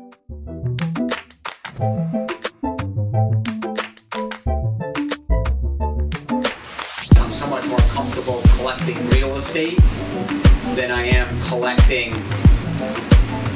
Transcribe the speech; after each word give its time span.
I'm 0.00 0.08
somewhat 7.30 7.66
more 7.68 7.78
comfortable 7.90 8.40
collecting 8.56 8.96
real 9.10 9.36
estate 9.36 9.76
than 10.74 10.90
I 10.90 11.02
am 11.02 11.28
collecting 11.48 12.14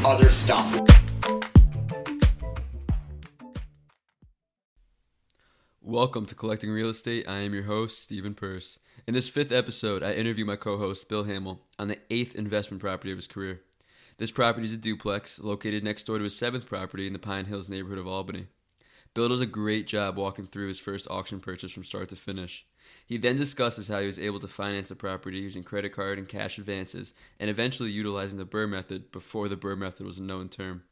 other 0.04 0.28
stuff. 0.28 0.78
Welcome 5.80 6.26
to 6.26 6.34
Collecting 6.34 6.70
Real 6.70 6.90
Estate. 6.90 7.26
I 7.26 7.38
am 7.38 7.54
your 7.54 7.62
host, 7.62 8.00
Stephen 8.00 8.34
Purse. 8.34 8.80
In 9.06 9.14
this 9.14 9.30
fifth 9.30 9.52
episode, 9.52 10.02
I 10.02 10.12
interview 10.12 10.44
my 10.44 10.56
co 10.56 10.76
host, 10.76 11.08
Bill 11.08 11.24
Hamill, 11.24 11.62
on 11.78 11.88
the 11.88 11.98
eighth 12.10 12.34
investment 12.34 12.82
property 12.82 13.12
of 13.12 13.16
his 13.16 13.26
career. 13.26 13.62
This 14.16 14.30
property 14.30 14.64
is 14.64 14.72
a 14.72 14.76
duplex 14.76 15.40
located 15.40 15.82
next 15.82 16.04
door 16.04 16.18
to 16.18 16.24
his 16.24 16.36
seventh 16.36 16.66
property 16.66 17.08
in 17.08 17.12
the 17.12 17.18
Pine 17.18 17.46
Hills 17.46 17.68
neighborhood 17.68 17.98
of 17.98 18.06
Albany. 18.06 18.46
Bill 19.12 19.28
does 19.28 19.40
a 19.40 19.46
great 19.46 19.88
job 19.88 20.16
walking 20.16 20.46
through 20.46 20.68
his 20.68 20.78
first 20.78 21.08
auction 21.10 21.40
purchase 21.40 21.72
from 21.72 21.82
start 21.82 22.10
to 22.10 22.16
finish. 22.16 22.64
He 23.04 23.16
then 23.16 23.36
discusses 23.36 23.88
how 23.88 24.00
he 24.00 24.06
was 24.06 24.18
able 24.18 24.38
to 24.38 24.46
finance 24.46 24.90
the 24.90 24.94
property 24.94 25.38
using 25.38 25.64
credit 25.64 25.90
card 25.90 26.18
and 26.18 26.28
cash 26.28 26.58
advances, 26.58 27.12
and 27.40 27.50
eventually 27.50 27.90
utilizing 27.90 28.38
the 28.38 28.46
BRRRR 28.46 28.70
method 28.70 29.10
before 29.10 29.48
the 29.48 29.56
BRRRR 29.56 29.78
method 29.78 30.06
was 30.06 30.18
a 30.18 30.22
known 30.22 30.48
term. 30.48 30.84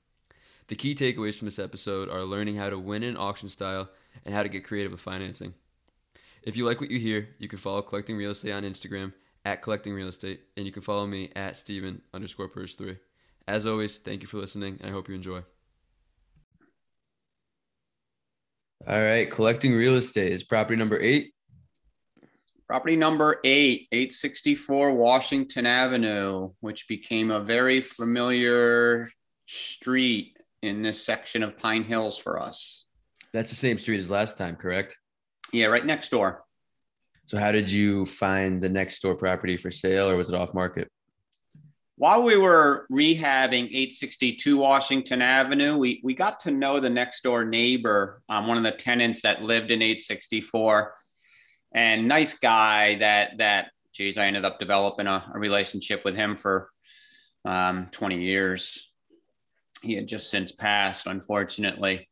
The 0.66 0.74
key 0.74 0.94
takeaways 0.94 1.36
from 1.36 1.46
this 1.46 1.60
episode 1.60 2.08
are 2.08 2.24
learning 2.24 2.56
how 2.56 2.70
to 2.70 2.78
win 2.78 3.04
in 3.04 3.16
auction 3.16 3.48
style 3.48 3.88
and 4.24 4.34
how 4.34 4.42
to 4.42 4.48
get 4.48 4.64
creative 4.64 4.90
with 4.90 5.00
financing. 5.00 5.54
If 6.42 6.56
you 6.56 6.66
like 6.66 6.80
what 6.80 6.90
you 6.90 6.98
hear, 6.98 7.28
you 7.38 7.46
can 7.46 7.60
follow 7.60 7.82
Collecting 7.82 8.16
Real 8.16 8.32
Estate 8.32 8.52
on 8.52 8.64
Instagram 8.64 9.12
at 9.44 9.62
Collecting 9.62 9.94
Real 9.94 10.08
Estate, 10.08 10.40
and 10.56 10.66
you 10.66 10.72
can 10.72 10.82
follow 10.82 11.06
me 11.06 11.30
at 11.36 11.56
Steven 11.56 12.02
underscore 12.12 12.48
Purse 12.48 12.74
3. 12.74 12.96
As 13.46 13.66
always, 13.66 13.98
thank 13.98 14.22
you 14.22 14.28
for 14.28 14.38
listening, 14.38 14.78
and 14.80 14.90
I 14.90 14.92
hope 14.92 15.08
you 15.08 15.14
enjoy. 15.14 15.42
All 18.86 19.02
right, 19.02 19.30
Collecting 19.30 19.74
Real 19.74 19.96
Estate 19.96 20.32
is 20.32 20.44
property 20.44 20.76
number 20.76 21.00
eight. 21.00 21.32
Property 22.66 22.96
number 22.96 23.38
eight, 23.44 23.88
864 23.92 24.92
Washington 24.92 25.66
Avenue, 25.66 26.50
which 26.60 26.88
became 26.88 27.30
a 27.30 27.40
very 27.40 27.80
familiar 27.80 29.08
street 29.46 30.36
in 30.62 30.82
this 30.82 31.04
section 31.04 31.42
of 31.42 31.58
Pine 31.58 31.84
Hills 31.84 32.16
for 32.16 32.40
us. 32.40 32.86
That's 33.32 33.50
the 33.50 33.56
same 33.56 33.78
street 33.78 33.98
as 33.98 34.10
last 34.10 34.38
time, 34.38 34.56
correct? 34.56 34.96
Yeah, 35.52 35.66
right 35.66 35.84
next 35.84 36.10
door. 36.10 36.44
So, 37.26 37.38
how 37.38 37.52
did 37.52 37.70
you 37.70 38.06
find 38.06 38.62
the 38.62 38.68
next 38.68 39.00
door 39.00 39.14
property 39.14 39.56
for 39.56 39.70
sale, 39.70 40.08
or 40.08 40.16
was 40.16 40.30
it 40.30 40.34
off 40.34 40.54
market? 40.54 40.88
While 41.96 42.22
we 42.22 42.36
were 42.36 42.86
rehabbing 42.90 43.66
862 43.66 44.56
Washington 44.56 45.22
Avenue, 45.22 45.76
we, 45.76 46.00
we 46.02 46.14
got 46.14 46.40
to 46.40 46.50
know 46.50 46.80
the 46.80 46.90
next 46.90 47.22
door 47.22 47.44
neighbor, 47.44 48.22
um, 48.28 48.46
one 48.46 48.56
of 48.56 48.62
the 48.62 48.72
tenants 48.72 49.22
that 49.22 49.42
lived 49.42 49.70
in 49.70 49.82
864, 49.82 50.94
and 51.74 52.08
nice 52.08 52.34
guy 52.34 52.96
that 52.96 53.38
that 53.38 53.70
geez, 53.94 54.16
I 54.16 54.26
ended 54.26 54.44
up 54.44 54.58
developing 54.58 55.06
a, 55.06 55.32
a 55.34 55.38
relationship 55.38 56.02
with 56.04 56.16
him 56.16 56.36
for 56.36 56.70
um, 57.44 57.88
20 57.92 58.22
years. 58.22 58.90
He 59.82 59.94
had 59.94 60.06
just 60.06 60.30
since 60.30 60.50
passed, 60.50 61.06
unfortunately 61.06 62.08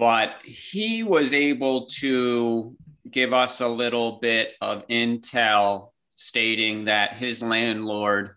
but 0.00 0.36
he 0.44 1.02
was 1.02 1.34
able 1.34 1.84
to 1.84 2.74
give 3.10 3.34
us 3.34 3.60
a 3.60 3.68
little 3.68 4.12
bit 4.12 4.54
of 4.62 4.88
intel 4.88 5.90
stating 6.14 6.86
that 6.86 7.12
his 7.12 7.42
landlord 7.42 8.30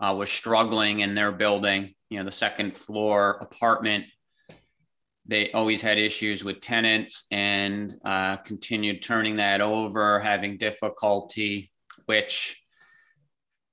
uh, 0.00 0.14
was 0.16 0.30
struggling 0.30 1.00
in 1.00 1.14
their 1.14 1.32
building 1.32 1.94
you 2.08 2.18
know 2.18 2.24
the 2.24 2.32
second 2.32 2.76
floor 2.76 3.38
apartment 3.40 4.04
they 5.26 5.52
always 5.52 5.80
had 5.80 5.98
issues 5.98 6.42
with 6.42 6.60
tenants 6.60 7.26
and 7.30 7.94
uh, 8.04 8.36
continued 8.38 9.02
turning 9.02 9.36
that 9.36 9.60
over 9.60 10.18
having 10.18 10.58
difficulty 10.58 11.70
which 12.06 12.56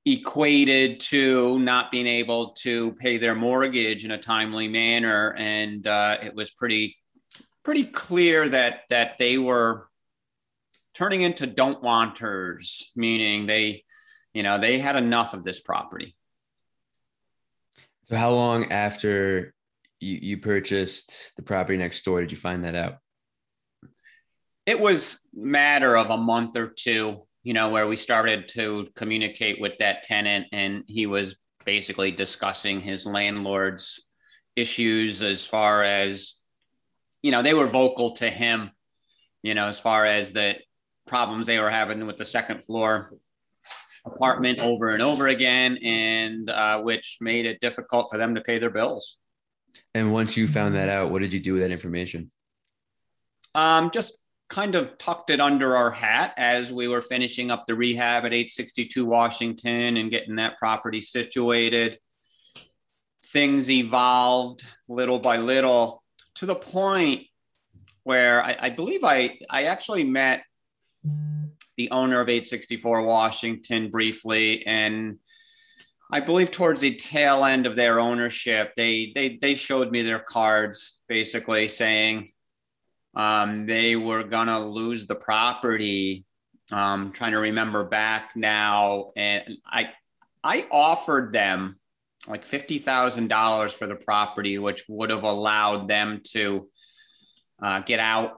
equated 0.06 1.00
to 1.00 1.60
not 1.60 1.92
being 1.92 2.08
able 2.08 2.54
to 2.54 2.94
pay 2.94 3.18
their 3.18 3.36
mortgage 3.36 4.06
in 4.06 4.12
a 4.12 4.22
timely 4.22 4.68
manner 4.68 5.34
and 5.38 5.88
uh, 5.88 6.18
it 6.22 6.34
was 6.34 6.50
pretty 6.52 6.96
pretty 7.64 7.84
clear 7.84 8.48
that 8.48 8.82
that 8.90 9.18
they 9.18 9.38
were 9.38 9.88
turning 10.98 11.22
into 11.22 11.46
don't 11.46 11.84
wanters, 11.84 12.92
meaning 12.96 13.46
they, 13.46 13.84
you 14.34 14.42
know, 14.42 14.60
they 14.60 14.80
had 14.80 14.96
enough 14.96 15.36
of 15.36 15.44
this 15.44 15.60
property. 15.60 16.17
So 18.09 18.16
how 18.16 18.31
long 18.31 18.72
after 18.72 19.53
you, 20.00 20.19
you 20.22 20.38
purchased 20.38 21.34
the 21.35 21.44
property 21.44 21.78
next 21.78 22.03
door 22.06 22.22
did 22.22 22.31
you 22.31 22.38
find 22.38 22.63
that 22.63 22.75
out? 22.75 22.97
It 24.66 24.79
was 24.79 25.28
matter 25.34 25.97
of 25.97 26.09
a 26.09 26.18
month 26.18 26.56
or 26.56 26.68
two, 26.68 27.23
you 27.44 27.53
know, 27.53 27.69
where 27.69 27.88
we 27.88 27.95
started 27.95 28.50
to 28.50 28.88
communicate 28.95 29.59
with 29.59 29.73
that 29.79 30.03
tenant 30.03 30.47
and 30.51 30.84
he 30.88 31.06
was 31.06 31.35
basically 31.66 32.12
discussing 32.12 32.79
his 32.79 33.06
landlord's 33.06 34.07
issues 34.56 35.22
as 35.22 35.45
far 35.45 35.84
as 35.84 36.35
you 37.24 37.31
know, 37.31 37.41
they 37.41 37.53
were 37.53 37.68
vocal 37.68 38.12
to 38.13 38.29
him, 38.29 38.72
you 39.44 39.53
know, 39.53 39.66
as 39.66 39.79
far 39.79 40.06
as 40.06 40.31
the 40.31 40.56
problems 41.07 41.45
they 41.45 41.59
were 41.59 41.69
having 41.69 42.06
with 42.06 42.18
the 42.18 42.25
second 42.25 42.63
floor 42.63 43.12
apartment 44.07 44.59
over 44.59 44.90
and 44.90 45.01
over 45.01 45.28
again, 45.28 45.78
and 45.78 46.50
uh, 46.50 46.81
which 46.81 47.18
made 47.22 47.45
it 47.45 47.59
difficult 47.62 48.09
for 48.09 48.18
them 48.18 48.35
to 48.35 48.41
pay 48.41 48.59
their 48.59 48.69
bills. 48.69 49.18
And 49.94 50.12
once 50.12 50.38
you 50.38 50.47
found 50.47 50.75
that 50.75 50.90
out, 50.90 51.12
what 51.12 51.22
did 51.22 51.34
you 51.34 51.40
do 51.40 51.53
with 51.53 51.62
that 51.62 51.72
information? 51.72 52.31
Um, 53.53 53.91
just 53.91 54.19
kind 54.50 54.75
of 54.75 54.97
tucked 54.97 55.29
it 55.29 55.41
under 55.41 55.75
our 55.75 55.91
hat 55.91 56.34
as 56.38 56.72
we 56.72 56.88
were 56.88 57.01
finishing 57.01 57.51
up 57.51 57.66
the 57.68 57.75
rehab 57.75 58.25
at 58.25 58.34
862 58.34 59.06
Washington 59.06 59.97
and 59.97 60.09
getting 60.09 60.35
that 60.35 60.57
property 60.57 61.01
situated. 61.01 62.00
Things 63.25 63.69
evolved 63.69 64.63
little 64.88 65.19
by 65.19 65.38
little 65.38 66.03
to 66.35 66.45
the 66.45 66.56
point 66.56 67.25
where 68.03 68.41
I, 68.41 68.56
I 68.59 68.69
believe 68.69 69.03
I, 69.03 69.38
I 69.50 69.63
actually 69.63 70.06
met 70.06 70.44
the 71.78 71.92
owner 71.92 72.20
of 72.20 72.30
864 72.30 73.04
Washington 73.04 73.90
briefly. 73.90 74.66
And 74.66 75.20
I 76.12 76.20
believe 76.20 76.52
towards 76.52 76.82
the 76.82 76.96
tail 76.96 77.46
end 77.46 77.66
of 77.66 77.76
their 77.76 78.00
ownership, 78.00 78.74
they, 78.76 79.12
they, 79.14 79.38
they 79.38 79.56
showed 79.56 79.92
me 79.92 80.02
their 80.02 80.20
cards 80.20 81.02
basically 81.08 81.68
saying 81.68 82.32
um, 83.16 83.66
they 83.66 83.96
were 83.96 84.24
going 84.24 84.48
to 84.48 84.60
lose 84.60 85.06
the 85.06 85.16
property. 85.16 86.26
Um, 86.70 87.14
trying 87.14 87.32
to 87.32 87.40
remember 87.40 87.86
back 87.86 88.32
now. 88.36 89.12
And 89.16 89.58
I, 89.66 89.92
I 90.44 90.68
offered 90.70 91.32
them 91.32 91.80
like 92.28 92.46
$50,000 92.46 93.72
for 93.72 93.88
the 93.88 93.96
property, 93.96 94.58
which 94.58 94.84
would 94.90 95.10
have 95.10 95.24
allowed 95.24 95.88
them 95.88 96.22
to 96.32 96.70
uh, 97.62 97.80
get 97.82 98.00
out 98.00 98.34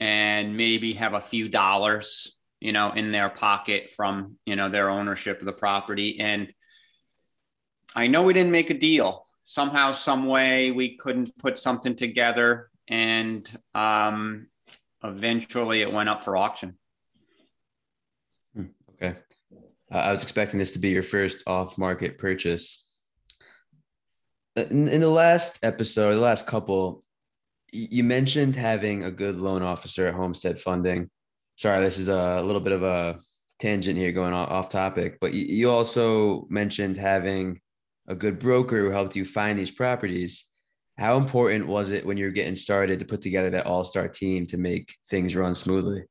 and 0.00 0.56
maybe 0.56 0.94
have 0.94 1.14
a 1.14 1.20
few 1.20 1.48
dollars, 1.48 2.37
you 2.60 2.72
know, 2.72 2.92
in 2.92 3.12
their 3.12 3.28
pocket 3.28 3.90
from, 3.94 4.36
you 4.46 4.56
know, 4.56 4.68
their 4.68 4.90
ownership 4.90 5.40
of 5.40 5.46
the 5.46 5.52
property. 5.52 6.18
And 6.20 6.52
I 7.94 8.06
know 8.06 8.22
we 8.22 8.32
didn't 8.32 8.52
make 8.52 8.70
a 8.70 8.78
deal. 8.78 9.24
Somehow, 9.42 9.92
some 9.92 10.26
way, 10.26 10.70
we 10.72 10.96
couldn't 10.96 11.36
put 11.38 11.56
something 11.56 11.96
together, 11.96 12.68
and 12.86 13.48
um, 13.74 14.48
eventually, 15.02 15.80
it 15.80 15.90
went 15.90 16.10
up 16.10 16.22
for 16.22 16.36
auction. 16.36 16.76
Hmm, 18.54 18.66
okay, 18.90 19.16
uh, 19.90 19.96
I 19.96 20.12
was 20.12 20.22
expecting 20.22 20.58
this 20.58 20.72
to 20.72 20.78
be 20.78 20.90
your 20.90 21.02
first 21.02 21.44
off-market 21.46 22.18
purchase 22.18 22.88
in, 24.66 24.88
in 24.88 25.00
the 25.00 25.08
last 25.08 25.58
episode, 25.62 26.14
the 26.14 26.20
last 26.20 26.46
couple, 26.46 27.02
you 27.72 28.02
mentioned 28.02 28.56
having 28.56 29.04
a 29.04 29.10
good 29.10 29.36
loan 29.36 29.62
officer 29.62 30.06
at 30.06 30.14
Homestead 30.14 30.58
Funding. 30.58 31.10
Sorry, 31.58 31.80
this 31.80 31.98
is 31.98 32.06
a 32.06 32.40
little 32.40 32.60
bit 32.60 32.72
of 32.72 32.84
a 32.84 33.18
tangent 33.58 33.98
here 33.98 34.12
going 34.12 34.32
off 34.32 34.68
topic, 34.68 35.18
but 35.20 35.34
you 35.34 35.68
also 35.68 36.46
mentioned 36.48 36.96
having 36.96 37.60
a 38.06 38.14
good 38.14 38.38
broker 38.38 38.78
who 38.78 38.90
helped 38.90 39.16
you 39.16 39.24
find 39.24 39.58
these 39.58 39.72
properties. 39.72 40.44
How 40.96 41.16
important 41.16 41.66
was 41.66 41.90
it 41.90 42.06
when 42.06 42.16
you 42.16 42.26
were 42.26 42.30
getting 42.30 42.54
started 42.54 43.00
to 43.00 43.04
put 43.04 43.22
together 43.22 43.50
that 43.50 43.66
all 43.66 43.82
star 43.82 44.06
team 44.06 44.46
to 44.46 44.56
make 44.56 44.94
things 45.10 45.34
run 45.34 45.56
smoothly? 45.56 46.04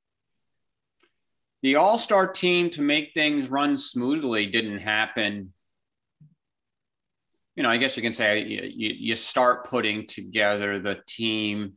The 1.62 1.76
all 1.76 1.98
star 1.98 2.28
team 2.28 2.70
to 2.72 2.82
make 2.82 3.14
things 3.14 3.50
run 3.50 3.78
smoothly 3.78 4.48
didn't 4.48 4.80
happen 4.80 5.54
you 7.56 7.64
know, 7.64 7.70
I 7.70 7.78
guess 7.78 7.96
you 7.96 8.04
can 8.04 8.14
say 8.14 8.44
you, 8.44 8.94
you 8.96 9.16
start 9.16 9.66
putting 9.66 10.06
together 10.06 10.80
the 10.80 11.00
team, 11.08 11.74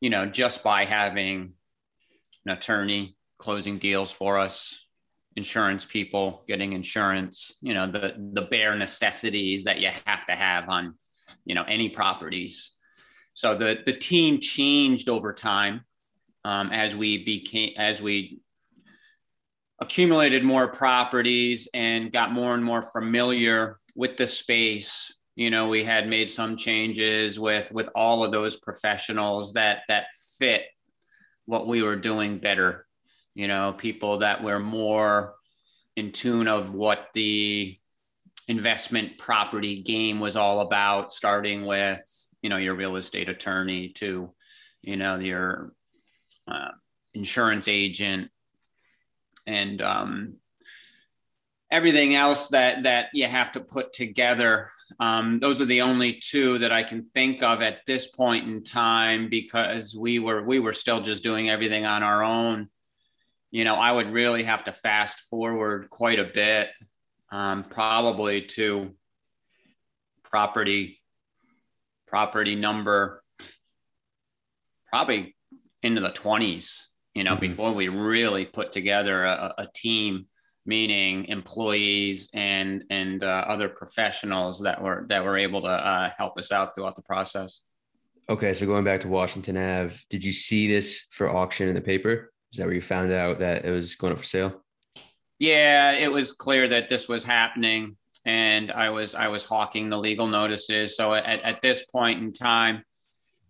you 0.00 0.08
know, 0.08 0.24
just 0.24 0.64
by 0.64 0.86
having 0.86 1.52
an 2.46 2.52
attorney 2.52 3.16
closing 3.38 3.78
deals 3.78 4.10
for 4.10 4.38
us, 4.38 4.86
insurance 5.36 5.84
people 5.84 6.44
getting 6.46 6.72
insurance, 6.72 7.52
you 7.60 7.74
know, 7.74 7.90
the 7.90 8.14
the 8.32 8.42
bare 8.42 8.76
necessities 8.76 9.64
that 9.64 9.80
you 9.80 9.90
have 10.06 10.26
to 10.26 10.32
have 10.32 10.68
on 10.68 10.94
you 11.44 11.54
know 11.54 11.64
any 11.64 11.88
properties. 11.88 12.72
So 13.34 13.56
the 13.56 13.78
the 13.84 13.92
team 13.92 14.40
changed 14.40 15.08
over 15.08 15.32
time 15.32 15.84
um, 16.44 16.70
as 16.70 16.94
we 16.94 17.24
became 17.24 17.72
as 17.76 18.00
we 18.00 18.40
accumulated 19.80 20.44
more 20.44 20.68
properties 20.68 21.68
and 21.74 22.12
got 22.12 22.32
more 22.32 22.54
and 22.54 22.64
more 22.64 22.82
familiar 22.82 23.80
with 23.96 24.16
the 24.16 24.26
space 24.26 25.12
you 25.36 25.50
know 25.50 25.68
we 25.68 25.82
had 25.82 26.08
made 26.08 26.30
some 26.30 26.56
changes 26.56 27.40
with 27.40 27.72
with 27.72 27.88
all 27.94 28.24
of 28.24 28.30
those 28.30 28.56
professionals 28.56 29.52
that 29.52 29.82
that 29.88 30.06
fit 30.38 30.62
what 31.46 31.66
we 31.66 31.82
were 31.82 31.96
doing 31.96 32.38
better 32.38 32.86
you 33.34 33.48
know 33.48 33.74
people 33.76 34.18
that 34.18 34.42
were 34.42 34.58
more 34.58 35.34
in 35.96 36.12
tune 36.12 36.48
of 36.48 36.74
what 36.74 37.08
the 37.14 37.78
investment 38.48 39.18
property 39.18 39.82
game 39.82 40.20
was 40.20 40.36
all 40.36 40.60
about 40.60 41.12
starting 41.12 41.64
with 41.64 42.00
you 42.42 42.50
know 42.50 42.56
your 42.56 42.74
real 42.74 42.96
estate 42.96 43.28
attorney 43.28 43.88
to 43.90 44.30
you 44.82 44.96
know 44.96 45.18
your 45.18 45.72
uh, 46.46 46.70
insurance 47.14 47.68
agent. 47.68 48.30
And 49.46 49.80
um, 49.82 50.34
everything 51.70 52.14
else 52.14 52.48
that 52.48 52.84
that 52.84 53.08
you 53.12 53.26
have 53.26 53.52
to 53.52 53.60
put 53.60 53.92
together 53.92 54.70
um, 55.00 55.40
those 55.40 55.60
are 55.60 55.66
the 55.66 55.82
only 55.82 56.14
two 56.14 56.58
that 56.58 56.72
i 56.72 56.82
can 56.82 57.06
think 57.14 57.42
of 57.42 57.62
at 57.62 57.78
this 57.86 58.06
point 58.06 58.46
in 58.46 58.62
time 58.62 59.28
because 59.28 59.94
we 59.94 60.18
were 60.18 60.42
we 60.42 60.58
were 60.58 60.72
still 60.72 61.00
just 61.00 61.22
doing 61.22 61.50
everything 61.50 61.84
on 61.84 62.02
our 62.02 62.22
own 62.22 62.68
you 63.50 63.64
know 63.64 63.74
i 63.74 63.90
would 63.90 64.10
really 64.10 64.42
have 64.42 64.64
to 64.64 64.72
fast 64.72 65.18
forward 65.30 65.88
quite 65.90 66.18
a 66.18 66.24
bit 66.24 66.70
um, 67.30 67.64
probably 67.64 68.42
to 68.42 68.94
property 70.22 71.00
property 72.06 72.54
number 72.54 73.22
probably 74.88 75.34
into 75.82 76.00
the 76.00 76.10
20s 76.10 76.86
you 77.14 77.24
know 77.24 77.32
mm-hmm. 77.32 77.40
before 77.40 77.72
we 77.72 77.88
really 77.88 78.44
put 78.44 78.72
together 78.72 79.24
a, 79.24 79.54
a 79.58 79.68
team 79.74 80.26
meaning 80.66 81.26
employees 81.26 82.30
and 82.34 82.84
and 82.90 83.22
uh, 83.22 83.44
other 83.46 83.68
professionals 83.68 84.60
that 84.60 84.82
were 84.82 85.06
that 85.08 85.24
were 85.24 85.36
able 85.36 85.62
to 85.62 85.68
uh, 85.68 86.10
help 86.16 86.38
us 86.38 86.52
out 86.52 86.74
throughout 86.74 86.96
the 86.96 87.02
process. 87.02 87.60
Okay, 88.28 88.54
so 88.54 88.64
going 88.64 88.84
back 88.84 89.00
to 89.00 89.08
Washington 89.08 89.56
Ave, 89.56 89.96
did 90.08 90.24
you 90.24 90.32
see 90.32 90.66
this 90.66 91.06
for 91.10 91.28
auction 91.28 91.68
in 91.68 91.74
the 91.74 91.80
paper? 91.80 92.32
Is 92.52 92.58
that 92.58 92.64
where 92.64 92.74
you 92.74 92.80
found 92.80 93.12
out 93.12 93.40
that 93.40 93.64
it 93.64 93.70
was 93.70 93.96
going 93.96 94.12
up 94.12 94.18
for 94.18 94.24
sale? 94.24 94.64
Yeah, 95.38 95.92
it 95.92 96.10
was 96.10 96.32
clear 96.32 96.68
that 96.68 96.88
this 96.88 97.08
was 97.08 97.24
happening, 97.24 97.96
and 98.24 98.72
I 98.72 98.90
was 98.90 99.14
I 99.14 99.28
was 99.28 99.44
hawking 99.44 99.90
the 99.90 99.98
legal 99.98 100.26
notices. 100.26 100.96
So 100.96 101.12
at, 101.12 101.42
at 101.42 101.60
this 101.60 101.84
point 101.84 102.22
in 102.22 102.32
time, 102.32 102.82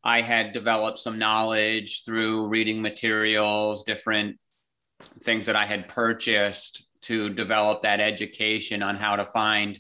I 0.03 0.23
had 0.23 0.53
developed 0.53 0.99
some 0.99 1.19
knowledge 1.19 2.03
through 2.05 2.49
reading 2.49 2.83
materials, 2.83 3.85
different 3.85 4.39
things 5.23 5.47
that 5.47 5.57
I 5.57 5.67
had 5.67 5.89
purchased 5.89 6.87
to 7.05 7.31
develop 7.31 7.83
that 7.83 8.01
education 8.01 8.83
on 8.83 8.97
how 8.97 9.17
to 9.17 9.27
find 9.27 9.79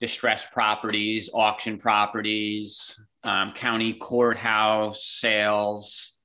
distressed 0.00 0.50
properties, 0.52 1.30
auction 1.32 1.78
properties, 1.78 2.98
um, 3.22 3.52
county 3.52 3.92
courthouse 3.92 5.04
sales. 5.04 6.18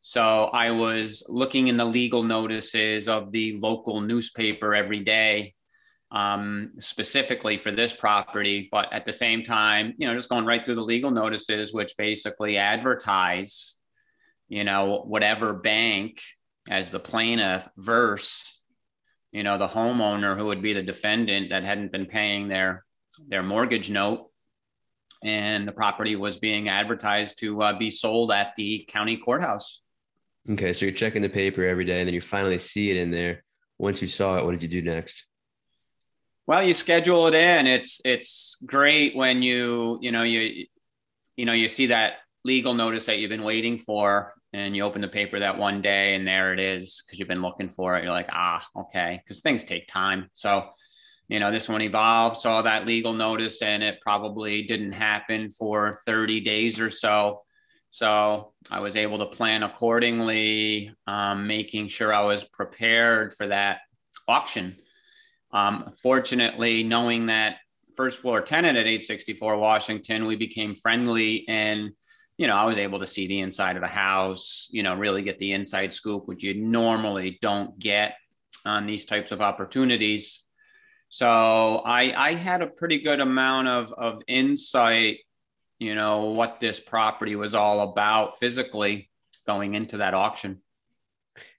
So 0.00 0.44
I 0.44 0.70
was 0.70 1.22
looking 1.28 1.68
in 1.68 1.76
the 1.76 1.84
legal 1.84 2.22
notices 2.22 3.08
of 3.08 3.30
the 3.30 3.58
local 3.58 4.00
newspaper 4.00 4.74
every 4.74 5.00
day, 5.00 5.54
um, 6.10 6.72
specifically 6.78 7.58
for 7.58 7.70
this 7.70 7.92
property. 7.92 8.68
But 8.72 8.90
at 8.92 9.04
the 9.04 9.12
same 9.12 9.42
time, 9.42 9.92
you 9.98 10.06
know, 10.06 10.14
just 10.14 10.30
going 10.30 10.46
right 10.46 10.64
through 10.64 10.76
the 10.76 10.82
legal 10.82 11.10
notices, 11.10 11.74
which 11.74 11.92
basically 11.98 12.56
advertise, 12.56 13.76
you 14.48 14.64
know, 14.64 15.02
whatever 15.06 15.52
bank 15.52 16.22
as 16.70 16.90
the 16.90 17.00
plaintiff 17.00 17.68
verse 17.76 18.57
you 19.32 19.42
know 19.42 19.58
the 19.58 19.68
homeowner 19.68 20.36
who 20.36 20.46
would 20.46 20.62
be 20.62 20.72
the 20.72 20.82
defendant 20.82 21.50
that 21.50 21.64
hadn't 21.64 21.92
been 21.92 22.06
paying 22.06 22.48
their 22.48 22.84
their 23.28 23.42
mortgage 23.42 23.90
note. 23.90 24.30
And 25.24 25.66
the 25.66 25.72
property 25.72 26.14
was 26.14 26.36
being 26.36 26.68
advertised 26.68 27.40
to 27.40 27.60
uh, 27.60 27.76
be 27.76 27.90
sold 27.90 28.30
at 28.30 28.54
the 28.56 28.84
county 28.88 29.16
courthouse. 29.16 29.80
Okay 30.48 30.72
so 30.72 30.86
you're 30.86 30.94
checking 30.94 31.22
the 31.22 31.28
paper 31.28 31.64
every 31.64 31.84
day 31.84 32.00
and 32.00 32.06
then 32.06 32.14
you 32.14 32.20
finally 32.20 32.58
see 32.58 32.90
it 32.90 32.96
in 32.96 33.10
there. 33.10 33.44
Once 33.78 34.00
you 34.00 34.08
saw 34.08 34.38
it 34.38 34.44
what 34.44 34.52
did 34.52 34.62
you 34.62 34.68
do 34.68 34.88
next? 34.88 35.24
Well 36.46 36.62
you 36.62 36.72
schedule 36.72 37.26
it 37.26 37.34
in. 37.34 37.66
It's 37.66 38.00
it's 38.04 38.56
great 38.64 39.16
when 39.16 39.42
you 39.42 39.98
you 40.00 40.12
know 40.12 40.22
you 40.22 40.66
you 41.36 41.44
know 41.44 41.52
you 41.52 41.68
see 41.68 41.86
that 41.86 42.14
legal 42.44 42.72
notice 42.72 43.06
that 43.06 43.18
you've 43.18 43.28
been 43.28 43.42
waiting 43.42 43.78
for 43.78 44.34
and 44.52 44.74
you 44.74 44.82
open 44.82 45.02
the 45.02 45.08
paper 45.08 45.38
that 45.40 45.58
one 45.58 45.82
day 45.82 46.14
and 46.14 46.26
there 46.26 46.52
it 46.52 46.60
is 46.60 47.02
because 47.04 47.18
you've 47.18 47.28
been 47.28 47.42
looking 47.42 47.68
for 47.68 47.96
it. 47.96 48.04
You're 48.04 48.12
like, 48.12 48.30
ah, 48.32 48.66
okay, 48.76 49.20
because 49.22 49.40
things 49.40 49.64
take 49.64 49.86
time. 49.86 50.28
So, 50.32 50.68
you 51.28 51.38
know, 51.38 51.50
this 51.50 51.68
one 51.68 51.82
evolved, 51.82 52.38
saw 52.38 52.62
that 52.62 52.86
legal 52.86 53.12
notice, 53.12 53.60
and 53.60 53.82
it 53.82 54.00
probably 54.00 54.62
didn't 54.62 54.92
happen 54.92 55.50
for 55.50 55.92
30 56.06 56.40
days 56.40 56.80
or 56.80 56.88
so. 56.88 57.42
So 57.90 58.52
I 58.70 58.80
was 58.80 58.96
able 58.96 59.18
to 59.18 59.26
plan 59.26 59.62
accordingly, 59.62 60.94
um, 61.06 61.46
making 61.46 61.88
sure 61.88 62.12
I 62.12 62.24
was 62.24 62.44
prepared 62.44 63.34
for 63.34 63.48
that 63.48 63.78
auction. 64.26 64.76
Um, 65.52 65.92
fortunately, 66.02 66.82
knowing 66.82 67.26
that 67.26 67.56
first 67.96 68.20
floor 68.20 68.40
tenant 68.40 68.76
at 68.76 68.86
864 68.86 69.56
Washington, 69.56 70.26
we 70.26 70.36
became 70.36 70.74
friendly 70.74 71.46
and 71.48 71.92
you 72.38 72.46
know, 72.46 72.54
I 72.54 72.64
was 72.64 72.78
able 72.78 73.00
to 73.00 73.06
see 73.06 73.26
the 73.26 73.40
inside 73.40 73.76
of 73.76 73.82
the 73.82 73.88
house, 73.88 74.68
you 74.70 74.84
know, 74.84 74.94
really 74.94 75.22
get 75.22 75.38
the 75.38 75.52
inside 75.52 75.92
scoop, 75.92 76.26
which 76.26 76.44
you 76.44 76.54
normally 76.54 77.38
don't 77.42 77.76
get 77.78 78.14
on 78.64 78.86
these 78.86 79.04
types 79.04 79.32
of 79.32 79.40
opportunities. 79.40 80.44
So 81.08 81.82
I, 81.84 82.14
I 82.16 82.34
had 82.34 82.62
a 82.62 82.68
pretty 82.68 82.98
good 83.00 83.18
amount 83.18 83.66
of, 83.68 83.92
of 83.92 84.22
insight, 84.28 85.18
you 85.80 85.96
know, 85.96 86.26
what 86.26 86.60
this 86.60 86.78
property 86.78 87.34
was 87.34 87.54
all 87.54 87.90
about 87.90 88.38
physically 88.38 89.10
going 89.44 89.74
into 89.74 89.96
that 89.96 90.14
auction. 90.14 90.62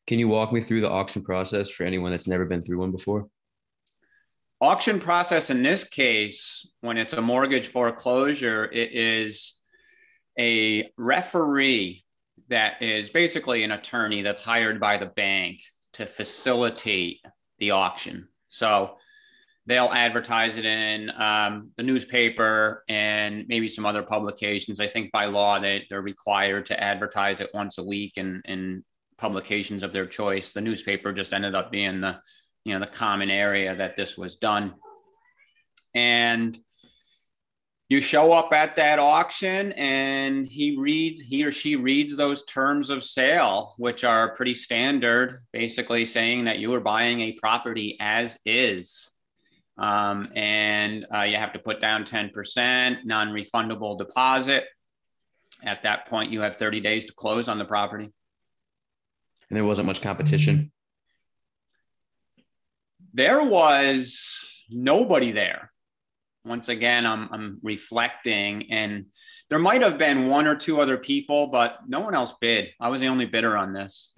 Can 0.08 0.18
you 0.18 0.30
walk 0.30 0.54
me 0.54 0.62
through 0.62 0.82
the 0.82 0.90
auction 0.90 1.24
process 1.24 1.70
for 1.70 1.84
anyone 1.84 2.12
that's 2.12 2.28
never 2.28 2.46
been 2.46 2.64
through 2.64 2.80
one 2.80 2.92
before? 2.92 3.28
Auction 4.62 5.00
process 5.00 5.50
in 5.50 5.62
this 5.62 5.84
case, 5.84 6.70
when 6.82 6.98
it's 6.98 7.14
a 7.14 7.22
mortgage 7.22 7.68
foreclosure, 7.68 8.66
it 8.66 8.92
is 8.94 9.59
a 10.39 10.89
referee 10.97 12.03
that 12.50 12.81
is 12.81 13.10
basically 13.10 13.63
an 13.63 13.72
attorney 13.72 14.22
that's 14.22 14.41
hired 14.41 14.79
by 14.79 14.98
the 14.98 15.05
bank 15.05 15.62
to 15.93 16.05
facilitate 16.05 17.19
the 17.60 17.72
auction. 17.72 18.27
So 18.48 18.96
they'll 19.65 19.91
advertise 19.91 20.58
it 20.58 20.65
in 20.65 21.12
um, 21.12 21.72
the 21.77 21.84
newspaper 21.84 22.84
and 22.89 23.46
maybe 23.48 23.67
some 23.67 23.86
other 23.86 24.01
publications. 24.01 24.79
I 24.79 24.88
think 24.88 25.12
by 25.12 25.25
law 25.25 25.60
they, 25.60 25.86
they're 25.89 26.01
required 26.01 26.65
to 26.67 26.84
advertise 26.84 27.39
it 27.39 27.51
once 27.53 27.77
a 27.77 27.84
week 27.84 28.13
in, 28.15 28.41
in 28.46 28.84
publications 29.17 29.84
of 29.84 29.93
their 29.93 30.08
choice. 30.08 30.53
The 30.53 30.62
newspaper 30.62 31.13
just 31.13 31.34
ended 31.34 31.53
up 31.53 31.72
being 31.72 32.01
the 32.01 32.19
you 32.65 32.74
know 32.74 32.79
the 32.79 32.91
common 32.91 33.29
area 33.29 33.75
that 33.75 33.96
this 33.96 34.17
was 34.17 34.36
done. 34.36 34.74
And 35.96 36.58
you 37.89 38.00
show 38.00 38.31
up 38.31 38.53
at 38.53 38.75
that 38.75 39.00
auction 39.00 39.72
and 39.72 40.48
he 40.48 40.77
reads 40.77 41.22
he 41.22 41.43
or 41.43 41.51
she 41.51 41.75
reads 41.75 42.15
those 42.15 42.46
terms 42.46 42.91
of 42.91 43.03
sale 43.03 43.74
which 43.77 44.03
are 44.03 44.36
pretty 44.36 44.53
standard 44.53 45.41
basically 45.51 46.05
saying 46.05 46.46
that 46.46 46.60
you 46.60 46.72
are 46.75 46.79
buying 46.79 47.22
a 47.22 47.31
property 47.34 47.98
as 48.00 48.38
is. 48.46 49.12
Um, 49.77 50.31
and 50.36 51.08
uh, 51.13 51.22
you 51.24 51.38
have 51.38 51.53
to 51.53 51.60
put 51.60 51.81
down 51.81 52.03
10% 52.03 53.05
non-refundable 53.05 53.98
deposit. 53.98 54.65
At 55.63 55.84
that 55.84 56.08
point 56.08 56.31
you 56.31 56.41
have 56.41 56.58
30 56.58 56.81
days 56.81 57.05
to 57.05 57.13
close 57.13 57.48
on 57.48 57.58
the 57.58 57.65
property. 57.65 58.12
And 59.50 59.58
there 59.58 59.65
wasn't 59.65 59.88
much 59.88 60.01
competition? 60.01 60.72
There 63.13 63.43
was 63.43 64.39
nobody 64.69 65.31
there 65.31 65.72
once 66.50 66.68
again 66.68 67.06
I'm, 67.06 67.29
I'm 67.32 67.60
reflecting 67.62 68.72
and 68.72 69.06
there 69.50 69.60
might 69.60 69.82
have 69.82 69.98
been 69.98 70.27
one 70.27 70.48
or 70.48 70.56
two 70.56 70.82
other 70.82 70.98
people 70.98 71.48
but 71.48 71.77
no 71.88 72.01
one 72.01 72.15
else 72.15 72.34
bid. 72.41 72.72
I 72.82 72.89
was 72.89 73.00
the 73.00 73.08
only 73.08 73.25
bidder 73.25 73.56
on 73.56 73.72
this. 73.72 74.13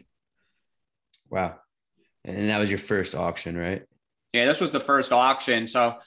Wow. 1.29 1.57
And 2.23 2.49
that 2.49 2.59
was 2.59 2.71
your 2.71 2.79
first 2.79 3.13
auction 3.13 3.57
right? 3.57 3.83
Yeah 4.33 4.45
this 4.45 4.61
was 4.61 4.71
the 4.71 4.79
first 4.79 5.11
auction. 5.11 5.67
So 5.67 5.97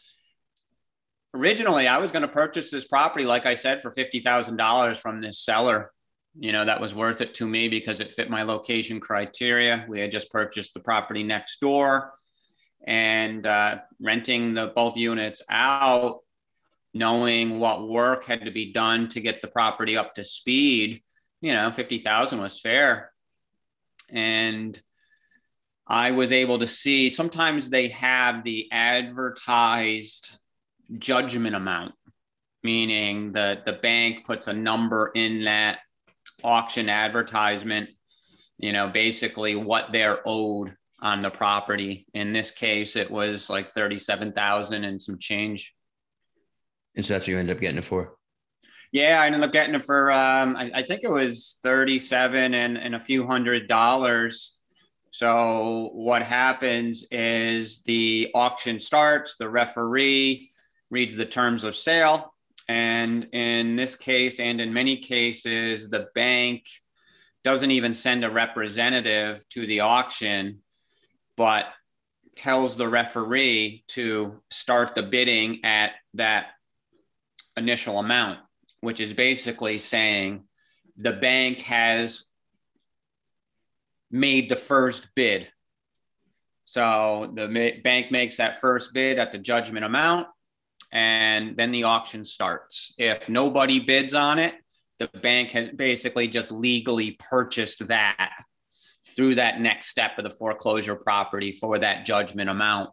originally 1.34 1.88
i 1.88 1.98
was 1.98 2.10
going 2.10 2.22
to 2.22 2.28
purchase 2.28 2.70
this 2.70 2.84
property 2.84 3.24
like 3.24 3.44
i 3.44 3.54
said 3.54 3.82
for 3.82 3.92
$50000 3.92 4.96
from 4.96 5.20
this 5.20 5.38
seller. 5.38 5.92
You 6.36 6.50
know 6.50 6.64
that 6.64 6.80
was 6.80 6.94
worth 6.94 7.20
it 7.20 7.34
to 7.34 7.46
me 7.46 7.68
because 7.68 8.00
it 8.00 8.12
fit 8.12 8.28
my 8.28 8.42
location 8.42 8.98
criteria. 8.98 9.84
We 9.88 10.00
had 10.00 10.10
just 10.10 10.32
purchased 10.32 10.74
the 10.74 10.80
property 10.80 11.22
next 11.22 11.60
door 11.60 12.14
and 12.84 13.46
uh, 13.46 13.78
renting 14.00 14.54
the 14.54 14.72
both 14.74 14.96
units 14.96 15.42
out 15.48 16.20
knowing 16.94 17.58
what 17.58 17.88
work 17.88 18.24
had 18.24 18.44
to 18.44 18.52
be 18.52 18.72
done 18.72 19.08
to 19.08 19.20
get 19.20 19.40
the 19.40 19.48
property 19.48 19.96
up 19.96 20.14
to 20.14 20.22
speed, 20.22 21.02
you 21.40 21.52
know, 21.52 21.70
50,000 21.72 22.40
was 22.40 22.60
fair. 22.60 23.10
And 24.10 24.80
I 25.86 26.12
was 26.12 26.30
able 26.30 26.60
to 26.60 26.68
see 26.68 27.10
sometimes 27.10 27.68
they 27.68 27.88
have 27.88 28.44
the 28.44 28.68
advertised 28.70 30.38
judgment 30.98 31.56
amount, 31.56 31.94
meaning 32.62 33.32
that 33.32 33.66
the 33.66 33.72
bank 33.72 34.24
puts 34.24 34.46
a 34.46 34.52
number 34.52 35.10
in 35.14 35.44
that 35.44 35.80
auction 36.44 36.88
advertisement, 36.88 37.90
you 38.56 38.72
know, 38.72 38.88
basically 38.88 39.56
what 39.56 39.90
they're 39.90 40.20
owed 40.24 40.76
on 41.04 41.20
the 41.20 41.30
property. 41.30 42.06
In 42.14 42.32
this 42.32 42.50
case, 42.50 42.96
it 42.96 43.10
was 43.10 43.50
like 43.50 43.70
37,000 43.70 44.84
and 44.84 45.00
some 45.00 45.18
change. 45.18 45.74
And 46.96 47.04
so 47.04 47.14
that's 47.14 47.24
what 47.24 47.28
you 47.28 47.38
end 47.38 47.50
up 47.50 47.60
getting 47.60 47.78
it 47.78 47.84
for? 47.84 48.14
Yeah, 48.90 49.20
I 49.20 49.26
ended 49.26 49.42
up 49.42 49.52
getting 49.52 49.74
it 49.74 49.84
for, 49.84 50.10
um, 50.10 50.56
I, 50.56 50.70
I 50.76 50.82
think 50.82 51.02
it 51.04 51.10
was 51.10 51.58
37 51.62 52.54
and, 52.54 52.78
and 52.78 52.94
a 52.94 53.00
few 53.00 53.26
hundred 53.26 53.68
dollars. 53.68 54.58
So 55.10 55.90
what 55.92 56.22
happens 56.22 57.04
is 57.10 57.82
the 57.82 58.30
auction 58.34 58.80
starts, 58.80 59.36
the 59.36 59.48
referee 59.48 60.52
reads 60.90 61.16
the 61.16 61.26
terms 61.26 61.64
of 61.64 61.76
sale. 61.76 62.32
And 62.66 63.28
in 63.32 63.76
this 63.76 63.94
case, 63.94 64.40
and 64.40 64.58
in 64.58 64.72
many 64.72 64.96
cases, 64.96 65.90
the 65.90 66.06
bank 66.14 66.64
doesn't 67.42 67.72
even 67.72 67.92
send 67.92 68.24
a 68.24 68.30
representative 68.30 69.46
to 69.50 69.66
the 69.66 69.80
auction 69.80 70.60
but 71.36 71.66
tells 72.36 72.76
the 72.76 72.88
referee 72.88 73.84
to 73.88 74.40
start 74.50 74.94
the 74.94 75.02
bidding 75.02 75.64
at 75.64 75.92
that 76.14 76.46
initial 77.56 77.98
amount, 77.98 78.40
which 78.80 79.00
is 79.00 79.12
basically 79.12 79.78
saying 79.78 80.44
the 80.96 81.12
bank 81.12 81.60
has 81.62 82.30
made 84.10 84.48
the 84.48 84.56
first 84.56 85.08
bid. 85.14 85.48
So 86.64 87.32
the 87.34 87.80
bank 87.82 88.10
makes 88.10 88.38
that 88.38 88.60
first 88.60 88.92
bid 88.94 89.18
at 89.18 89.32
the 89.32 89.38
judgment 89.38 89.84
amount, 89.84 90.28
and 90.92 91.56
then 91.56 91.72
the 91.72 91.84
auction 91.84 92.24
starts. 92.24 92.94
If 92.96 93.28
nobody 93.28 93.80
bids 93.80 94.14
on 94.14 94.38
it, 94.38 94.54
the 94.98 95.08
bank 95.08 95.50
has 95.50 95.70
basically 95.70 96.28
just 96.28 96.52
legally 96.52 97.12
purchased 97.18 97.86
that 97.88 98.30
through 99.06 99.36
that 99.36 99.60
next 99.60 99.88
step 99.88 100.18
of 100.18 100.24
the 100.24 100.30
foreclosure 100.30 100.96
property 100.96 101.52
for 101.52 101.78
that 101.78 102.06
judgment 102.06 102.50
amount. 102.50 102.90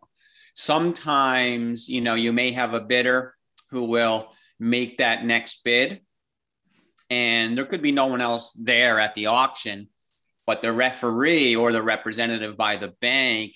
Sometimes, 0.54 1.88
you 1.88 2.02
know, 2.02 2.16
you 2.16 2.34
may 2.34 2.52
have 2.52 2.74
a 2.74 2.82
bidder 2.82 3.34
who 3.70 3.86
will 3.86 4.32
make 4.60 4.98
that 4.98 5.26
next 5.26 5.64
bid 5.64 6.02
and 7.10 7.58
there 7.58 7.66
could 7.66 7.82
be 7.82 7.92
no 7.92 8.06
one 8.06 8.22
else 8.22 8.54
there 8.54 9.00
at 9.00 9.16
the 9.16 9.26
auction, 9.26 9.90
but 10.48 10.62
the 10.62 10.72
referee 10.72 11.56
or 11.56 11.74
the 11.74 11.82
representative 11.82 12.56
by 12.56 12.78
the 12.78 12.94
bank 13.02 13.56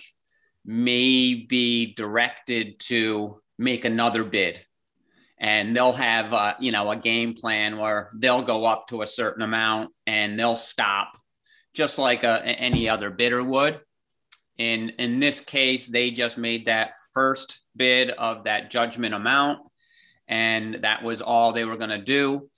may 0.66 1.36
be 1.36 1.94
directed 1.94 2.80
to 2.80 3.42
make 3.58 3.86
another 3.86 4.24
bid 4.24 4.60
and 5.38 5.76
they'll 5.76 5.94
have 5.94 6.56
you 6.60 6.72
know 6.72 6.90
a 6.92 6.96
game 6.96 7.34
plan 7.34 7.78
where 7.78 8.10
they'll 8.16 8.42
go 8.42 8.66
up 8.66 8.88
to 8.88 9.02
a 9.02 9.08
certain 9.08 9.44
amount 9.44 9.92
and 10.08 10.40
they'll 10.40 10.56
stop 10.56 11.18
just 11.76 11.98
like 11.98 12.24
uh, 12.24 12.42
a, 12.44 12.48
any 12.48 12.90
other 12.90 13.10
bidder 13.10 13.44
would. 13.44 13.80
In 14.58 14.90
in 14.98 15.20
this 15.20 15.42
case, 15.42 15.86
they 15.88 16.12
just 16.12 16.38
made 16.38 16.66
that 16.66 16.94
first 17.14 17.62
bid 17.76 18.10
of 18.10 18.46
that 18.46 18.72
judgment 18.72 19.14
amount, 19.14 19.60
and 20.28 20.76
that 20.82 21.04
was 21.04 21.22
all 21.22 21.52
they 21.52 21.66
were 21.66 21.78
going 21.78 21.90
to 21.90 22.02
do. 22.02 22.50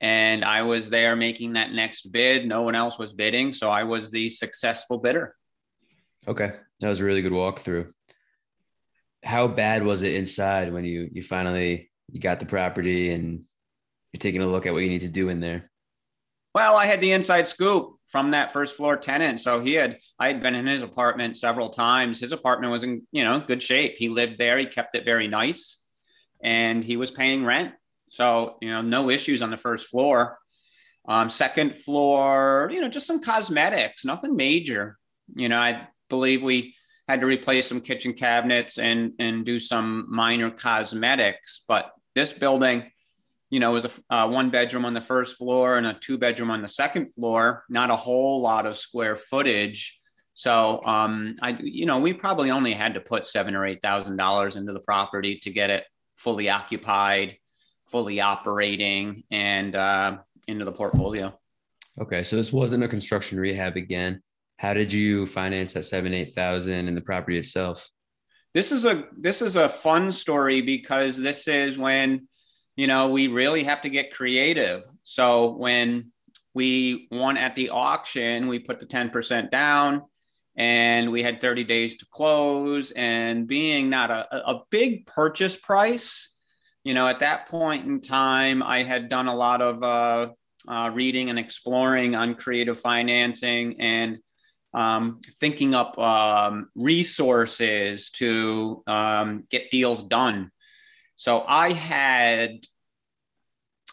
And 0.00 0.44
I 0.44 0.62
was 0.62 0.90
there 0.90 1.14
making 1.16 1.52
that 1.52 1.72
next 1.72 2.10
bid. 2.12 2.46
No 2.46 2.62
one 2.62 2.74
else 2.74 2.98
was 2.98 3.12
bidding, 3.12 3.52
so 3.52 3.70
I 3.70 3.84
was 3.84 4.10
the 4.10 4.28
successful 4.28 4.98
bidder. 4.98 5.34
Okay, 6.26 6.52
that 6.80 6.88
was 6.88 7.00
a 7.00 7.04
really 7.04 7.22
good 7.22 7.32
walkthrough. 7.32 7.90
How 9.22 9.46
bad 9.46 9.84
was 9.84 10.02
it 10.02 10.14
inside 10.14 10.72
when 10.72 10.84
you 10.84 11.08
you 11.12 11.22
finally 11.22 11.90
you 12.10 12.20
got 12.20 12.40
the 12.40 12.46
property 12.46 13.12
and 13.12 13.44
you're 14.12 14.18
taking 14.18 14.42
a 14.42 14.46
look 14.46 14.66
at 14.66 14.72
what 14.72 14.82
you 14.82 14.90
need 14.90 15.00
to 15.02 15.08
do 15.08 15.28
in 15.28 15.40
there? 15.40 15.70
Well, 16.54 16.76
I 16.76 16.86
had 16.86 17.00
the 17.00 17.12
inside 17.12 17.48
scoop 17.48 17.96
from 18.14 18.30
that 18.30 18.52
first 18.52 18.76
floor 18.76 18.96
tenant. 18.96 19.40
So 19.40 19.58
he 19.58 19.74
had, 19.74 19.98
I 20.20 20.28
had 20.28 20.40
been 20.40 20.54
in 20.54 20.68
his 20.68 20.82
apartment 20.82 21.36
several 21.36 21.68
times. 21.68 22.20
His 22.20 22.30
apartment 22.30 22.70
was 22.70 22.84
in, 22.84 23.02
you 23.10 23.24
know, 23.24 23.40
good 23.40 23.60
shape. 23.60 23.96
He 23.96 24.08
lived 24.08 24.38
there. 24.38 24.56
He 24.56 24.66
kept 24.66 24.94
it 24.94 25.04
very 25.04 25.26
nice 25.26 25.80
and 26.40 26.84
he 26.84 26.96
was 26.96 27.10
paying 27.10 27.44
rent. 27.44 27.72
So, 28.10 28.56
you 28.62 28.68
know, 28.68 28.82
no 28.82 29.10
issues 29.10 29.42
on 29.42 29.50
the 29.50 29.56
first 29.56 29.88
floor. 29.88 30.38
Um, 31.08 31.28
second 31.28 31.74
floor, 31.74 32.70
you 32.72 32.80
know, 32.80 32.88
just 32.88 33.08
some 33.08 33.20
cosmetics, 33.20 34.04
nothing 34.04 34.36
major. 34.36 34.96
You 35.34 35.48
know, 35.48 35.58
I 35.58 35.88
believe 36.08 36.40
we 36.40 36.76
had 37.08 37.18
to 37.18 37.26
replace 37.26 37.66
some 37.66 37.80
kitchen 37.80 38.12
cabinets 38.12 38.78
and 38.78 39.14
and 39.18 39.44
do 39.44 39.58
some 39.58 40.06
minor 40.08 40.52
cosmetics. 40.52 41.64
But 41.66 41.90
this 42.14 42.32
building, 42.32 42.92
you 43.54 43.60
know, 43.60 43.70
it 43.70 43.74
was 43.74 43.84
a 43.84 44.14
uh, 44.14 44.28
one 44.28 44.50
bedroom 44.50 44.84
on 44.84 44.94
the 44.94 45.00
first 45.00 45.36
floor 45.36 45.76
and 45.76 45.86
a 45.86 45.94
two 45.94 46.18
bedroom 46.18 46.50
on 46.50 46.60
the 46.60 46.66
second 46.66 47.14
floor, 47.14 47.62
not 47.68 47.88
a 47.88 47.94
whole 47.94 48.42
lot 48.42 48.66
of 48.66 48.76
square 48.76 49.14
footage. 49.14 50.00
So, 50.32 50.84
um, 50.84 51.36
I, 51.40 51.56
you 51.62 51.86
know, 51.86 52.00
we 52.00 52.12
probably 52.14 52.50
only 52.50 52.72
had 52.72 52.94
to 52.94 53.00
put 53.00 53.24
seven 53.24 53.54
or 53.54 53.64
eight 53.64 53.80
thousand 53.80 54.16
dollars 54.16 54.56
into 54.56 54.72
the 54.72 54.80
property 54.80 55.38
to 55.44 55.52
get 55.52 55.70
it 55.70 55.84
fully 56.16 56.50
occupied, 56.50 57.36
fully 57.86 58.20
operating, 58.20 59.22
and 59.30 59.76
uh, 59.76 60.18
into 60.48 60.64
the 60.64 60.72
portfolio. 60.72 61.32
Okay, 62.00 62.24
so 62.24 62.34
this 62.34 62.52
wasn't 62.52 62.82
a 62.82 62.88
construction 62.88 63.38
rehab 63.38 63.76
again. 63.76 64.20
How 64.56 64.74
did 64.74 64.92
you 64.92 65.26
finance 65.26 65.74
that 65.74 65.84
seven 65.84 66.12
eight 66.12 66.34
thousand 66.34 66.88
in 66.88 66.96
the 66.96 67.00
property 67.00 67.38
itself? 67.38 67.88
This 68.52 68.72
is 68.72 68.84
a 68.84 69.04
this 69.16 69.42
is 69.42 69.54
a 69.54 69.68
fun 69.68 70.10
story 70.10 70.60
because 70.60 71.16
this 71.16 71.46
is 71.46 71.78
when 71.78 72.26
you 72.76 72.86
know, 72.86 73.10
we 73.10 73.28
really 73.28 73.64
have 73.64 73.82
to 73.82 73.88
get 73.88 74.12
creative. 74.12 74.84
So 75.02 75.52
when 75.52 76.12
we 76.54 77.08
won 77.10 77.36
at 77.36 77.54
the 77.54 77.70
auction, 77.70 78.48
we 78.48 78.58
put 78.58 78.78
the 78.78 78.86
10% 78.86 79.50
down 79.50 80.02
and 80.56 81.10
we 81.10 81.22
had 81.22 81.40
30 81.40 81.64
days 81.64 81.96
to 81.96 82.06
close. 82.10 82.90
And 82.92 83.46
being 83.46 83.90
not 83.90 84.10
a, 84.10 84.50
a 84.50 84.62
big 84.70 85.06
purchase 85.06 85.56
price, 85.56 86.30
you 86.84 86.94
know, 86.94 87.08
at 87.08 87.20
that 87.20 87.48
point 87.48 87.86
in 87.86 88.00
time, 88.00 88.62
I 88.62 88.82
had 88.82 89.08
done 89.08 89.26
a 89.26 89.34
lot 89.34 89.62
of 89.62 89.82
uh, 89.82 90.28
uh, 90.68 90.90
reading 90.92 91.30
and 91.30 91.38
exploring 91.38 92.14
on 92.14 92.34
creative 92.34 92.78
financing 92.78 93.80
and 93.80 94.18
um, 94.74 95.20
thinking 95.38 95.74
up 95.74 95.98
um, 95.98 96.68
resources 96.74 98.10
to 98.10 98.82
um, 98.86 99.44
get 99.50 99.70
deals 99.70 100.02
done. 100.02 100.50
So 101.16 101.44
I 101.46 101.72
had 101.72 102.66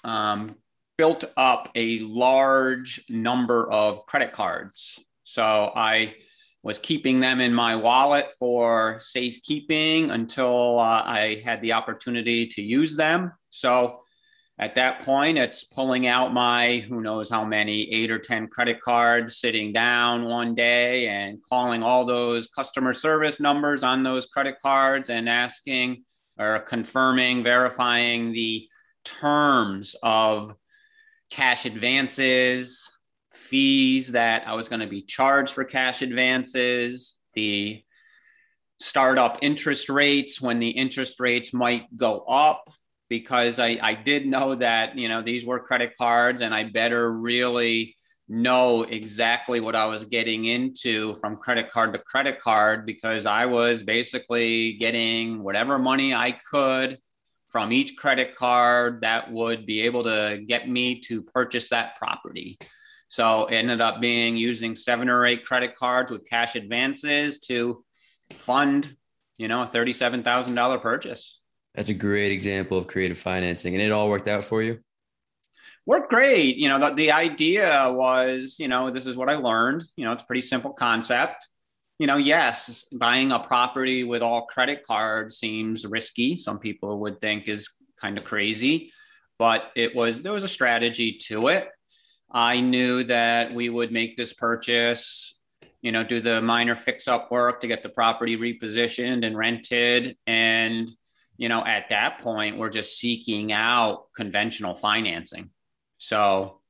um, 0.03 0.55
built 0.97 1.25
up 1.37 1.69
a 1.75 1.99
large 1.99 3.03
number 3.09 3.69
of 3.71 4.05
credit 4.05 4.33
cards. 4.33 5.03
So 5.23 5.71
I 5.75 6.15
was 6.63 6.77
keeping 6.77 7.19
them 7.19 7.39
in 7.39 7.53
my 7.53 7.75
wallet 7.75 8.31
for 8.37 8.99
safekeeping 8.99 10.11
until 10.11 10.79
uh, 10.79 11.01
I 11.03 11.41
had 11.43 11.61
the 11.61 11.73
opportunity 11.73 12.47
to 12.47 12.61
use 12.61 12.95
them. 12.95 13.31
So 13.49 14.01
at 14.59 14.75
that 14.75 15.01
point, 15.01 15.39
it's 15.39 15.63
pulling 15.63 16.05
out 16.05 16.33
my 16.33 16.85
who 16.87 17.01
knows 17.01 17.31
how 17.31 17.43
many 17.43 17.91
eight 17.91 18.11
or 18.11 18.19
10 18.19 18.47
credit 18.47 18.79
cards, 18.79 19.37
sitting 19.37 19.73
down 19.73 20.25
one 20.25 20.53
day 20.53 21.07
and 21.07 21.39
calling 21.41 21.81
all 21.81 22.05
those 22.05 22.47
customer 22.47 22.93
service 22.93 23.39
numbers 23.39 23.81
on 23.81 24.03
those 24.03 24.27
credit 24.27 24.57
cards 24.61 25.09
and 25.09 25.27
asking 25.27 26.03
or 26.38 26.59
confirming, 26.59 27.43
verifying 27.43 28.31
the 28.31 28.67
terms 29.03 29.95
of 30.03 30.53
cash 31.29 31.65
advances, 31.65 32.89
fees 33.33 34.11
that 34.11 34.47
I 34.47 34.53
was 34.53 34.69
going 34.69 34.81
to 34.81 34.88
be 34.88 35.01
charged 35.01 35.53
for 35.53 35.63
cash 35.63 36.01
advances, 36.01 37.19
the 37.33 37.83
startup 38.79 39.38
interest 39.41 39.89
rates 39.89 40.41
when 40.41 40.59
the 40.59 40.69
interest 40.69 41.19
rates 41.19 41.53
might 41.53 41.85
go 41.95 42.19
up 42.21 42.67
because 43.09 43.59
I, 43.59 43.77
I 43.81 43.93
did 43.93 44.25
know 44.25 44.55
that 44.55 44.97
you 44.97 45.07
know 45.07 45.21
these 45.21 45.45
were 45.45 45.59
credit 45.59 45.93
cards 45.97 46.41
and 46.41 46.53
I 46.53 46.63
better 46.63 47.11
really 47.11 47.95
know 48.31 48.83
exactly 48.83 49.59
what 49.59 49.75
I 49.75 49.85
was 49.88 50.05
getting 50.05 50.45
into 50.45 51.15
from 51.15 51.35
credit 51.35 51.69
card 51.69 51.91
to 51.93 52.00
credit 52.00 52.39
card 52.39 52.85
because 52.85 53.25
I 53.25 53.45
was 53.45 53.83
basically 53.83 54.73
getting 54.73 55.43
whatever 55.43 55.77
money 55.77 56.13
I 56.13 56.31
could 56.31 56.97
from 57.50 57.73
each 57.73 57.97
credit 57.97 58.38
card 58.38 59.01
that 59.01 59.29
would 59.29 59.65
be 59.65 59.81
able 59.81 60.05
to 60.05 60.41
get 60.47 60.69
me 60.69 61.01
to 61.01 61.21
purchase 61.21 61.69
that 61.69 61.97
property. 61.97 62.57
So 63.09 63.47
it 63.47 63.55
ended 63.55 63.81
up 63.81 64.00
being 64.00 64.38
using 64.38 64.77
seven 64.77 65.09
or 65.09 65.25
eight 65.25 65.43
credit 65.43 65.75
cards 65.75 66.09
with 66.09 66.25
cash 66.25 66.55
advances 66.55 67.39
to 67.39 67.83
fund, 68.31 68.95
you 69.38 69.50
know, 69.50 69.63
a 69.63 69.67
$37,000 69.67 70.81
purchase. 70.81 71.41
That's 71.75 71.89
a 71.89 71.93
great 71.93 72.31
example 72.31 72.77
of 72.77 72.88
creative 72.88 73.19
financing, 73.19 73.75
and 73.75 73.83
it 73.83 73.91
all 73.91 74.09
worked 74.09 74.29
out 74.29 74.45
for 74.45 74.63
you. 74.63 74.79
Worked 75.85 76.09
great. 76.09 76.57
You 76.57 76.69
know, 76.69 76.79
the, 76.79 76.93
the 76.93 77.11
idea 77.11 77.91
was, 77.91 78.57
you 78.59 78.67
know, 78.67 78.89
this 78.89 79.05
is 79.05 79.17
what 79.17 79.29
I 79.29 79.35
learned. 79.35 79.83
You 79.95 80.05
know, 80.05 80.11
it's 80.11 80.23
a 80.23 80.25
pretty 80.25 80.41
simple 80.41 80.73
concept. 80.73 81.47
You 82.00 82.07
know, 82.07 82.17
yes, 82.17 82.83
buying 82.91 83.31
a 83.31 83.39
property 83.39 84.03
with 84.03 84.21
all 84.21 84.45
credit 84.45 84.83
cards 84.83 85.38
seems 85.38 85.85
risky. 85.85 86.35
Some 86.35 86.59
people 86.59 87.00
would 87.00 87.19
think 87.21 87.47
is 87.47 87.69
kind 88.00 88.17
of 88.17 88.23
crazy, 88.23 88.91
but 89.38 89.71
it 89.75 89.95
was 89.95 90.21
there 90.23 90.33
was 90.33 90.43
a 90.43 90.47
strategy 90.47 91.19
to 91.27 91.47
it. 91.50 91.69
I 92.31 92.61
knew 92.61 93.03
that 93.03 93.53
we 93.53 93.69
would 93.69 93.91
make 93.91 94.17
this 94.17 94.33
purchase 94.33 95.39
you 95.81 95.91
know, 95.91 96.03
do 96.03 96.21
the 96.21 96.41
minor 96.41 96.75
fix 96.75 97.07
up 97.07 97.31
work 97.31 97.61
to 97.61 97.67
get 97.67 97.83
the 97.83 97.89
property 97.89 98.38
repositioned 98.38 99.25
and 99.25 99.35
rented. 99.35 100.15
And, 100.27 100.89
you 101.38 101.50
know, 101.50 101.65
at 101.65 101.89
that 101.89 102.19
point, 102.19 102.57
we're 102.57 102.69
just 102.69 102.97
seeking 102.97 103.51
out 103.51 104.05
conventional 104.15 104.73
financing. 104.73 105.50
So, 106.01 106.62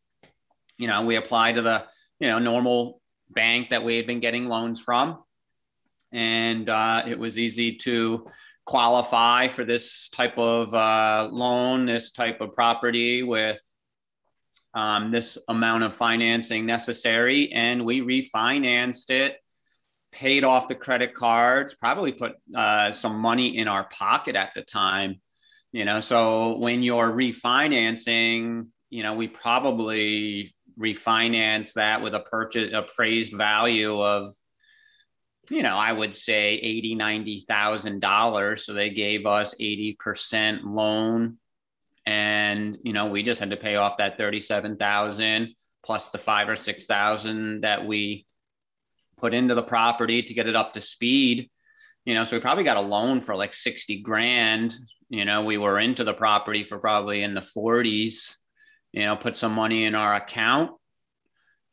you 0.77 0.87
know, 0.87 1.03
we 1.03 1.15
applied 1.15 1.55
to 1.55 1.61
the, 1.61 1.85
you 2.19 2.27
know, 2.27 2.37
normal 2.37 3.01
bank 3.29 3.69
that 3.69 3.81
we 3.81 3.95
had 3.95 4.05
been 4.05 4.19
getting 4.19 4.47
loans 4.47 4.81
from. 4.81 5.23
And 6.11 6.67
uh, 6.67 7.03
it 7.07 7.17
was 7.17 7.39
easy 7.39 7.77
to 7.77 8.27
qualify 8.65 9.47
for 9.47 9.63
this 9.63 10.09
type 10.09 10.37
of 10.37 10.73
uh, 10.73 11.29
loan, 11.31 11.85
this 11.85 12.11
type 12.11 12.41
of 12.41 12.51
property 12.51 13.23
with 13.23 13.61
um, 14.73 15.11
this 15.11 15.37
amount 15.47 15.83
of 15.83 15.95
financing 15.95 16.65
necessary, 16.65 17.53
and 17.53 17.85
we 17.85 18.01
refinanced 18.01 19.11
it, 19.11 19.37
paid 20.11 20.43
off 20.43 20.67
the 20.67 20.75
credit 20.75 21.13
cards, 21.13 21.73
probably 21.73 22.11
put 22.11 22.33
uh, 22.53 22.91
some 22.91 23.17
money 23.17 23.57
in 23.57 23.69
our 23.69 23.85
pocket 23.85 24.35
at 24.35 24.53
the 24.55 24.61
time. 24.61 25.21
You 25.71 25.85
know, 25.85 26.01
so 26.01 26.57
when 26.57 26.83
you're 26.83 27.11
refinancing, 27.11 28.67
you 28.91 29.01
know, 29.01 29.15
we 29.15 29.27
probably 29.27 30.53
refinance 30.77 31.73
that 31.73 32.01
with 32.01 32.13
a 32.13 32.19
purchase 32.19 32.71
appraised 32.73 33.33
value 33.33 33.99
of 33.99 34.31
you 35.49 35.63
know, 35.63 35.75
I 35.75 35.91
would 35.91 36.13
say 36.13 36.53
eighty, 36.53 36.95
ninety 36.95 37.43
thousand 37.47 37.99
dollars. 37.99 38.65
So 38.65 38.73
they 38.73 38.89
gave 38.89 39.25
us 39.25 39.55
eighty 39.59 39.97
percent 39.99 40.65
loan. 40.65 41.37
And 42.05 42.77
you 42.83 42.93
know 42.93 43.07
we 43.07 43.23
just 43.23 43.39
had 43.39 43.51
to 43.51 43.57
pay 43.57 43.75
off 43.75 43.97
that 43.97 44.17
37000 44.17 45.55
plus 45.83 46.09
the 46.09 46.17
five 46.17 46.49
or 46.49 46.55
six 46.55 46.85
thousand 46.85 47.61
that 47.61 47.85
we 47.85 48.25
put 49.17 49.33
into 49.33 49.53
the 49.55 49.63
property 49.63 50.23
to 50.23 50.33
get 50.33 50.47
it 50.47 50.55
up 50.55 50.73
to 50.73 50.81
speed. 50.81 51.49
You 52.05 52.13
know 52.13 52.23
so 52.23 52.35
we 52.35 52.41
probably 52.41 52.63
got 52.63 52.77
a 52.77 52.81
loan 52.81 53.21
for 53.21 53.35
like 53.35 53.53
60 53.53 54.01
grand. 54.01 54.73
You 55.09 55.25
know 55.25 55.43
we 55.43 55.57
were 55.57 55.79
into 55.79 56.03
the 56.03 56.13
property 56.13 56.63
for 56.63 56.79
probably 56.79 57.23
in 57.23 57.33
the 57.33 57.41
40s 57.41 58.37
you 58.93 59.05
know 59.05 59.15
put 59.15 59.37
some 59.37 59.53
money 59.53 59.85
in 59.85 59.95
our 59.95 60.15
account 60.15 60.71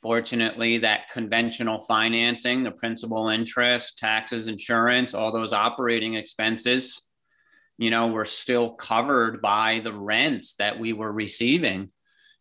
fortunately 0.00 0.78
that 0.78 1.08
conventional 1.10 1.80
financing 1.80 2.62
the 2.62 2.70
principal 2.70 3.28
interest 3.28 3.98
taxes 3.98 4.48
insurance 4.48 5.14
all 5.14 5.32
those 5.32 5.52
operating 5.52 6.14
expenses 6.14 7.08
you 7.78 7.90
know, 7.90 8.08
were 8.08 8.24
still 8.24 8.70
covered 8.70 9.40
by 9.40 9.80
the 9.82 9.92
rents 9.92 10.54
that 10.54 10.78
we 10.78 10.92
were 10.92 11.10
receiving. 11.10 11.90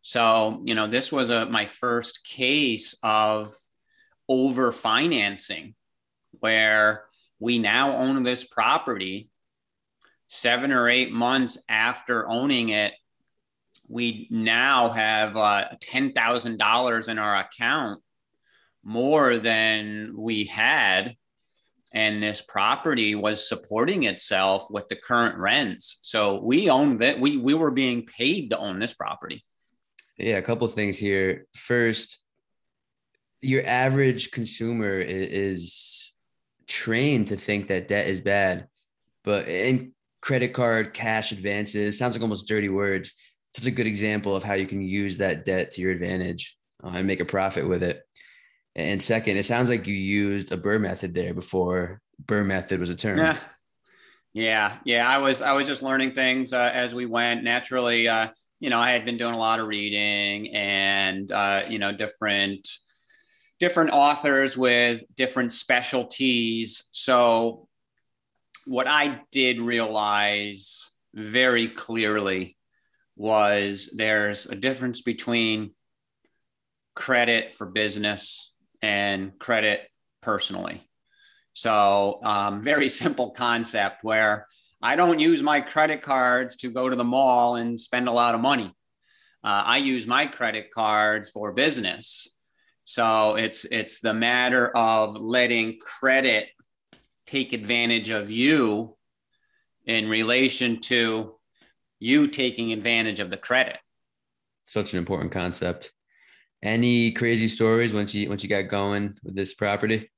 So, 0.01 0.61
you 0.65 0.73
know, 0.73 0.87
this 0.87 1.11
was 1.11 1.29
a 1.29 1.45
my 1.45 1.67
first 1.67 2.25
case 2.25 2.95
of 3.03 3.49
over 4.27 4.71
financing 4.71 5.75
where 6.31 7.05
we 7.39 7.59
now 7.59 7.97
own 7.97 8.23
this 8.23 8.43
property 8.43 9.29
seven 10.25 10.71
or 10.71 10.89
eight 10.89 11.11
months 11.11 11.57
after 11.69 12.27
owning 12.27 12.69
it 12.69 12.93
we 13.87 14.27
now 14.29 14.89
have 14.89 15.37
uh, 15.37 15.65
$10,000 15.83 17.07
in 17.07 17.19
our 17.19 17.35
account 17.35 18.01
more 18.83 19.37
than 19.37 20.13
we 20.15 20.45
had 20.45 21.15
and 21.93 22.21
this 22.21 22.41
property 22.41 23.15
was 23.15 23.47
supporting 23.47 24.03
itself 24.03 24.69
with 24.69 24.87
the 24.87 24.95
current 24.95 25.37
rents. 25.37 25.99
So 26.01 26.41
we 26.41 26.69
owned 26.69 26.99
that. 27.01 27.19
We 27.19 27.37
we 27.37 27.53
were 27.53 27.71
being 27.71 28.05
paid 28.05 28.49
to 28.49 28.57
own 28.57 28.79
this 28.79 28.93
property. 28.93 29.43
Yeah, 30.17 30.37
a 30.37 30.41
couple 30.41 30.67
things 30.67 30.97
here. 30.97 31.47
First, 31.55 32.19
your 33.41 33.65
average 33.65 34.31
consumer 34.31 34.99
is 34.99 36.13
trained 36.67 37.29
to 37.29 37.37
think 37.37 37.67
that 37.67 37.87
debt 37.87 38.07
is 38.07 38.21
bad, 38.21 38.67
but 39.23 39.47
in 39.47 39.93
credit 40.21 40.53
card 40.53 40.93
cash 40.93 41.31
advances 41.31 41.97
sounds 41.97 42.15
like 42.15 42.21
almost 42.21 42.47
dirty 42.47 42.69
words. 42.69 43.13
Such 43.57 43.65
a 43.65 43.71
good 43.71 43.87
example 43.87 44.35
of 44.35 44.43
how 44.43 44.53
you 44.53 44.67
can 44.67 44.81
use 44.81 45.17
that 45.17 45.43
debt 45.45 45.71
to 45.71 45.81
your 45.81 45.91
advantage 45.91 46.55
uh, 46.83 46.89
and 46.89 47.07
make 47.07 47.21
a 47.21 47.25
profit 47.25 47.67
with 47.67 47.81
it. 47.81 48.03
And 48.75 49.01
second, 49.01 49.37
it 49.37 49.45
sounds 49.45 49.69
like 49.69 49.87
you 49.87 49.95
used 49.95 50.51
a 50.51 50.57
BRRRR 50.57 50.81
method 50.81 51.13
there 51.15 51.33
before 51.33 51.99
BRRRR 52.23 52.45
method 52.45 52.79
was 52.79 52.91
a 52.91 52.95
term. 52.95 53.17
Yeah. 53.17 53.37
Yeah, 54.33 54.77
yeah. 54.85 55.09
I 55.09 55.17
was 55.17 55.41
I 55.41 55.53
was 55.53 55.65
just 55.65 55.81
learning 55.81 56.11
things 56.11 56.53
uh, 56.53 56.69
as 56.71 56.93
we 56.93 57.07
went. 57.07 57.43
Naturally, 57.43 58.07
uh, 58.07 58.27
you 58.59 58.69
know, 58.69 58.77
I 58.77 58.91
had 58.91 59.03
been 59.03 59.17
doing 59.17 59.33
a 59.33 59.37
lot 59.37 59.59
of 59.59 59.67
reading 59.67 60.53
and 60.53 61.31
uh, 61.31 61.63
you 61.67 61.79
know 61.79 61.91
different 61.91 62.69
different 63.59 63.89
authors 63.91 64.55
with 64.55 65.03
different 65.15 65.53
specialties. 65.53 66.83
So, 66.91 67.67
what 68.65 68.87
I 68.87 69.21
did 69.31 69.59
realize 69.59 70.91
very 71.15 71.69
clearly 71.69 72.56
was 73.17 73.89
there's 73.93 74.45
a 74.45 74.55
difference 74.55 75.01
between 75.01 75.71
credit 76.95 77.55
for 77.55 77.65
business 77.65 78.53
and 78.81 79.37
credit 79.39 79.81
personally. 80.21 80.87
So, 81.53 82.19
um, 82.23 82.63
very 82.63 82.89
simple 82.89 83.31
concept 83.31 84.03
where 84.03 84.47
I 84.81 84.95
don't 84.95 85.19
use 85.19 85.41
my 85.41 85.61
credit 85.61 86.03
cards 86.03 86.55
to 86.57 86.69
go 86.69 86.87
to 86.87 86.95
the 86.95 87.03
mall 87.03 87.55
and 87.55 87.79
spend 87.79 88.07
a 88.07 88.11
lot 88.11 88.35
of 88.35 88.41
money. 88.41 88.71
Uh, 89.43 89.63
I 89.65 89.77
use 89.77 90.05
my 90.05 90.27
credit 90.27 90.71
cards 90.73 91.29
for 91.29 91.51
business. 91.51 92.37
So 92.85 93.35
it's 93.35 93.65
it's 93.65 93.99
the 93.99 94.13
matter 94.13 94.69
of 94.75 95.17
letting 95.17 95.79
credit 95.79 96.47
take 97.25 97.53
advantage 97.53 98.09
of 98.09 98.29
you 98.29 98.95
in 99.85 100.07
relation 100.07 100.79
to 100.81 101.36
you 101.99 102.27
taking 102.27 102.71
advantage 102.71 103.19
of 103.19 103.29
the 103.29 103.37
credit. 103.37 103.77
Such 104.65 104.93
an 104.93 104.99
important 104.99 105.31
concept. 105.31 105.91
Any 106.63 107.11
crazy 107.11 107.47
stories 107.47 107.93
once 107.93 108.13
you 108.13 108.29
once 108.29 108.43
you 108.43 108.49
got 108.49 108.63
going 108.63 109.13
with 109.23 109.35
this 109.35 109.53
property? 109.53 110.09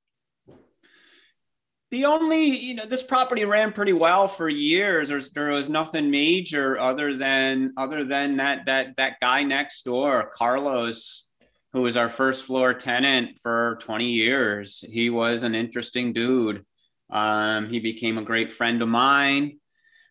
The 1.90 2.04
only, 2.04 2.44
you 2.44 2.74
know, 2.74 2.84
this 2.84 3.02
property 3.02 3.44
ran 3.44 3.72
pretty 3.72 3.92
well 3.92 4.28
for 4.28 4.48
years. 4.48 5.08
There's, 5.08 5.30
there 5.30 5.50
was 5.50 5.68
nothing 5.68 6.08
major 6.08 6.78
other 6.78 7.16
than 7.16 7.72
other 7.76 8.04
than 8.04 8.36
that 8.36 8.66
that 8.66 8.96
that 8.96 9.18
guy 9.20 9.42
next 9.42 9.84
door, 9.84 10.30
Carlos, 10.32 11.28
who 11.72 11.82
was 11.82 11.96
our 11.96 12.08
first 12.08 12.44
floor 12.44 12.74
tenant 12.74 13.38
for 13.42 13.76
20 13.80 14.06
years. 14.06 14.84
He 14.88 15.10
was 15.10 15.42
an 15.42 15.54
interesting 15.54 16.12
dude. 16.12 16.64
Um, 17.10 17.68
he 17.68 17.80
became 17.80 18.18
a 18.18 18.24
great 18.24 18.52
friend 18.52 18.82
of 18.82 18.88
mine. 18.88 19.58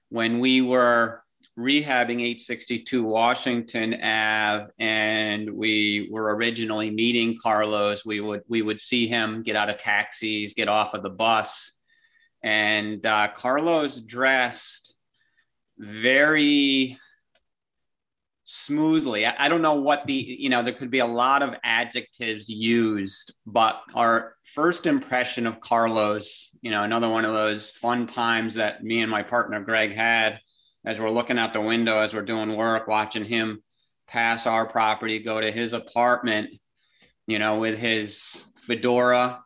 When 0.09 0.39
we 0.39 0.61
were 0.61 1.23
rehabbing 1.59 2.21
862 2.21 3.03
Washington 3.03 3.93
Ave, 3.95 4.69
and 4.79 5.49
we 5.49 6.07
were 6.09 6.33
originally 6.35 6.89
meeting 6.89 7.37
Carlos. 7.41 8.05
We 8.05 8.21
would 8.21 8.43
we 8.47 8.61
would 8.61 8.79
see 8.79 9.07
him 9.07 9.41
get 9.41 9.57
out 9.57 9.69
of 9.69 9.77
taxis, 9.77 10.53
get 10.53 10.69
off 10.69 10.93
of 10.93 11.03
the 11.03 11.09
bus, 11.09 11.73
and 12.41 13.05
uh, 13.05 13.27
Carlos 13.35 13.99
dressed 13.99 14.95
very 15.77 16.97
smoothly. 18.45 19.25
I, 19.25 19.35
I 19.37 19.49
don't 19.49 19.61
know 19.61 19.75
what 19.75 20.05
the 20.05 20.13
you 20.13 20.49
know 20.49 20.61
there 20.61 20.73
could 20.73 20.91
be 20.91 20.99
a 20.99 21.05
lot 21.05 21.43
of 21.43 21.55
adjectives 21.63 22.47
used, 22.47 23.33
but 23.45 23.81
our 23.93 24.35
first 24.45 24.87
impression 24.87 25.45
of 25.45 25.59
Carlos, 25.59 26.55
you 26.61 26.71
know, 26.71 26.83
another 26.83 27.09
one 27.09 27.25
of 27.25 27.33
those 27.33 27.69
fun 27.69 28.07
times 28.07 28.55
that 28.55 28.81
me 28.81 29.01
and 29.01 29.11
my 29.11 29.23
partner 29.23 29.59
Greg 29.59 29.93
had 29.93 30.39
as 30.85 30.99
we're 30.99 31.09
looking 31.09 31.37
out 31.37 31.53
the 31.53 31.61
window 31.61 31.99
as 31.99 32.13
we're 32.13 32.21
doing 32.21 32.55
work, 32.55 32.87
watching 32.87 33.25
him 33.25 33.61
pass 34.07 34.47
our 34.47 34.65
property, 34.65 35.19
go 35.19 35.39
to 35.39 35.51
his 35.51 35.73
apartment, 35.73 36.49
you 37.27 37.39
know, 37.39 37.59
with 37.59 37.77
his 37.77 38.43
fedora, 38.57 39.43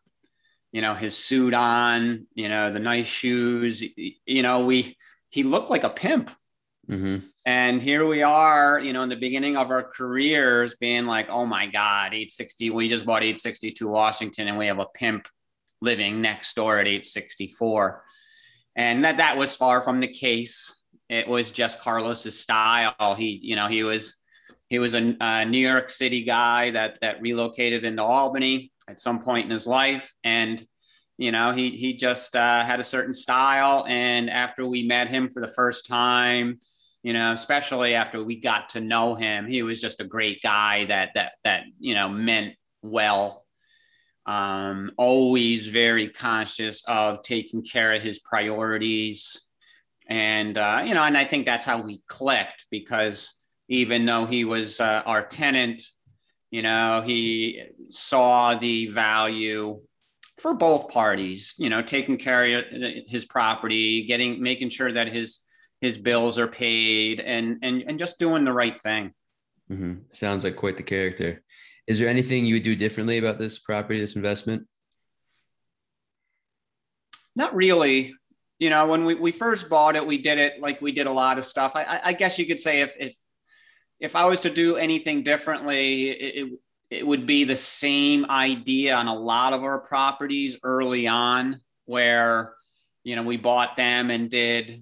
you 0.71 0.81
know, 0.81 0.93
his 0.93 1.17
suit 1.17 1.53
on, 1.53 2.27
you 2.33 2.49
know, 2.49 2.71
the 2.71 2.79
nice 2.79 3.07
shoes, 3.07 3.83
you 4.25 4.41
know, 4.41 4.65
we, 4.65 4.97
he 5.29 5.43
looked 5.43 5.69
like 5.69 5.83
a 5.83 5.89
pimp. 5.89 6.31
Mm-hmm. 6.89 7.25
And 7.45 7.81
here 7.81 8.05
we 8.05 8.23
are, 8.23 8.79
you 8.79 8.93
know, 8.93 9.03
in 9.03 9.09
the 9.09 9.15
beginning 9.15 9.57
of 9.57 9.69
our 9.69 9.83
careers 9.83 10.75
being 10.79 11.05
like, 11.05 11.29
oh 11.29 11.45
my 11.45 11.65
God, 11.65 12.07
860, 12.07 12.69
we 12.71 12.89
just 12.89 13.05
bought 13.05 13.23
862 13.23 13.87
Washington 13.87 14.47
and 14.47 14.57
we 14.57 14.67
have 14.67 14.79
a 14.79 14.85
pimp 14.85 15.27
living 15.81 16.21
next 16.21 16.55
door 16.55 16.79
at 16.79 16.87
864. 16.87 18.03
And 18.75 19.05
that, 19.05 19.17
that 19.17 19.37
was 19.37 19.55
far 19.55 19.81
from 19.81 19.99
the 19.99 20.07
case 20.07 20.82
it 21.13 21.28
was 21.28 21.52
just 21.52 21.80
Carlos's 21.80 22.39
style. 22.39 23.15
He, 23.15 23.39
you 23.43 23.56
know, 23.56 23.67
he 23.67 23.84
was 23.84 24.15
he 24.67 24.80
was 24.80 24.95
a, 24.95 25.15
a, 25.21 25.45
New 25.45 25.60
York 25.60 25.91
City 25.91 26.23
guy 26.23 26.71
that 26.71 26.97
that 27.02 27.21
relocated 27.21 27.84
into 27.84 28.02
Albany 28.02 28.71
at 28.89 28.99
some 28.99 29.21
point 29.21 29.45
in 29.45 29.52
his 29.52 29.67
life, 29.67 30.12
and 30.23 30.63
you 31.17 31.32
know 31.32 31.52
he 31.52 31.69
he 31.69 31.95
just 31.95 32.36
uh, 32.36 32.63
had 32.63 32.80
a 32.80 32.84
certain 32.84 33.13
style. 33.13 33.86
And 33.88 34.28
after 34.28 34.65
we 34.65 34.88
met 34.88 35.08
him 35.08 35.30
for 35.30 35.39
the 35.39 35.47
first 35.47 35.86
time, 35.86 36.58
you 37.04 37.13
know, 37.13 37.32
especially 37.32 37.93
after 37.93 38.23
we 38.23 38.39
got 38.39 38.69
to 38.69 38.82
know 38.82 39.13
him, 39.13 39.45
he 39.45 39.62
was 39.62 39.80
just 39.80 40.02
a 40.02 40.06
great 40.06 40.41
guy 40.41 40.86
that 40.86 41.12
that 41.13 41.34
that 41.43 41.65
you 41.80 41.93
know 41.93 42.10
meant 42.10 42.56
well. 42.82 43.45
Um, 44.26 44.91
always 44.97 45.67
very 45.67 46.08
conscious 46.08 46.82
of 46.88 47.21
taking 47.23 47.62
care 47.62 47.93
of 47.93 48.02
his 48.02 48.19
priorities 48.19 49.43
and 50.07 50.57
uh, 50.57 50.83
you 50.85 50.93
know, 50.93 51.03
and 51.03 51.17
I 51.17 51.25
think 51.25 51.45
that's 51.45 51.65
how 51.65 51.81
we 51.81 52.01
clicked 52.07 52.65
because 52.69 53.33
even 53.67 54.05
though 54.05 54.25
he 54.25 54.45
was 54.45 54.79
uh, 54.79 55.03
our 55.05 55.25
tenant, 55.25 55.83
you 56.51 56.61
know, 56.61 57.01
he 57.05 57.63
saw 57.89 58.55
the 58.55 58.87
value 58.87 59.81
for 60.37 60.53
both 60.53 60.89
parties. 60.89 61.55
You 61.57 61.69
know, 61.69 61.81
taking 61.81 62.17
care 62.17 62.59
of 62.59 62.65
his 63.07 63.25
property, 63.25 64.05
getting, 64.05 64.41
making 64.41 64.69
sure 64.69 64.91
that 64.91 65.07
his 65.07 65.39
his 65.81 65.97
bills 65.97 66.37
are 66.37 66.47
paid, 66.47 67.19
and 67.19 67.59
and 67.61 67.83
and 67.87 67.99
just 67.99 68.19
doing 68.19 68.45
the 68.45 68.53
right 68.53 68.81
thing. 68.81 69.13
Mm-hmm. 69.71 69.93
Sounds 70.11 70.43
like 70.43 70.55
quite 70.55 70.77
the 70.77 70.83
character. 70.83 71.41
Is 71.87 71.99
there 71.99 72.09
anything 72.09 72.45
you 72.45 72.55
would 72.55 72.63
do 72.63 72.75
differently 72.75 73.17
about 73.17 73.39
this 73.39 73.59
property, 73.59 73.99
this 73.99 74.15
investment? 74.15 74.67
Not 77.35 77.55
really 77.55 78.13
you 78.63 78.69
know, 78.69 78.88
when 78.88 79.04
we, 79.04 79.15
we 79.15 79.34
first 79.34 79.67
bought 79.67 79.97
it, 79.97 80.08
we 80.08 80.17
did 80.17 80.38
it 80.38 80.62
like 80.62 80.82
we 80.82 80.93
did 80.93 81.06
a 81.06 81.12
lot 81.12 81.38
of 81.38 81.43
stuff. 81.43 81.73
I, 81.76 81.99
I 82.02 82.13
guess 82.13 82.39
you 82.39 82.45
could 82.45 82.62
say 82.62 82.80
if, 82.80 82.95
if, 82.97 83.13
if 83.99 84.15
I 84.15 84.23
was 84.23 84.39
to 84.39 84.49
do 84.49 84.78
anything 84.78 85.21
differently, 85.21 86.12
it, 86.12 86.36
it, 86.45 86.60
it 86.89 87.06
would 87.06 87.28
be 87.28 87.43
the 87.43 87.58
same 87.58 88.26
idea 88.30 88.95
on 88.95 89.10
a 89.10 89.13
lot 89.13 89.52
of 89.52 89.65
our 89.65 89.82
properties 89.82 90.58
early 90.63 91.08
on 91.08 91.60
where, 91.84 92.54
you 93.04 93.17
know, 93.17 93.23
we 93.23 93.36
bought 93.36 93.76
them 93.76 94.10
and 94.10 94.30
did 94.30 94.82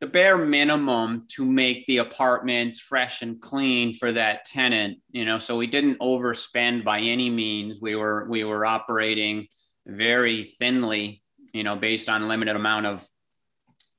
the 0.00 0.06
bare 0.06 0.36
minimum 0.36 1.24
to 1.28 1.46
make 1.46 1.86
the 1.86 1.98
apartments 1.98 2.78
fresh 2.78 3.22
and 3.22 3.40
clean 3.40 3.94
for 3.94 4.12
that 4.12 4.44
tenant 4.44 4.98
you 5.10 5.24
know 5.24 5.40
so 5.40 5.56
we 5.56 5.66
didn't 5.66 5.98
overspend 5.98 6.84
by 6.84 7.00
any 7.00 7.28
means 7.28 7.80
we 7.80 7.96
were 7.96 8.28
we 8.30 8.44
were 8.44 8.64
operating 8.64 9.48
very 9.88 10.44
thinly 10.44 11.20
you 11.52 11.64
know, 11.64 11.76
based 11.76 12.08
on 12.08 12.28
limited 12.28 12.56
amount 12.56 12.86
of 12.86 13.06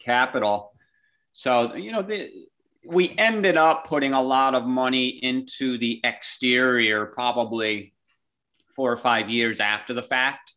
capital. 0.04 0.72
So, 1.34 1.76
you 1.76 1.92
know, 1.92 2.02
the, 2.02 2.30
we 2.86 3.16
ended 3.18 3.58
up 3.58 3.86
putting 3.88 4.14
a 4.14 4.22
lot 4.22 4.56
of 4.56 4.66
money 4.66 5.08
into 5.08 5.78
the 5.78 6.02
exterior 6.04 7.06
probably 7.08 7.94
four 8.76 8.92
or 8.92 8.98
five 8.98 9.30
years 9.30 9.60
after 9.60 9.94
the 9.94 10.04
fact. 10.04 10.54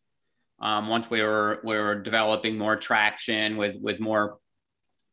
Um, 0.61 0.87
once 0.87 1.09
we 1.09 1.21
were 1.21 1.59
we 1.63 1.77
were 1.77 1.95
developing 1.95 2.57
more 2.57 2.77
traction 2.77 3.57
with 3.57 3.75
with 3.81 3.99
more 3.99 4.37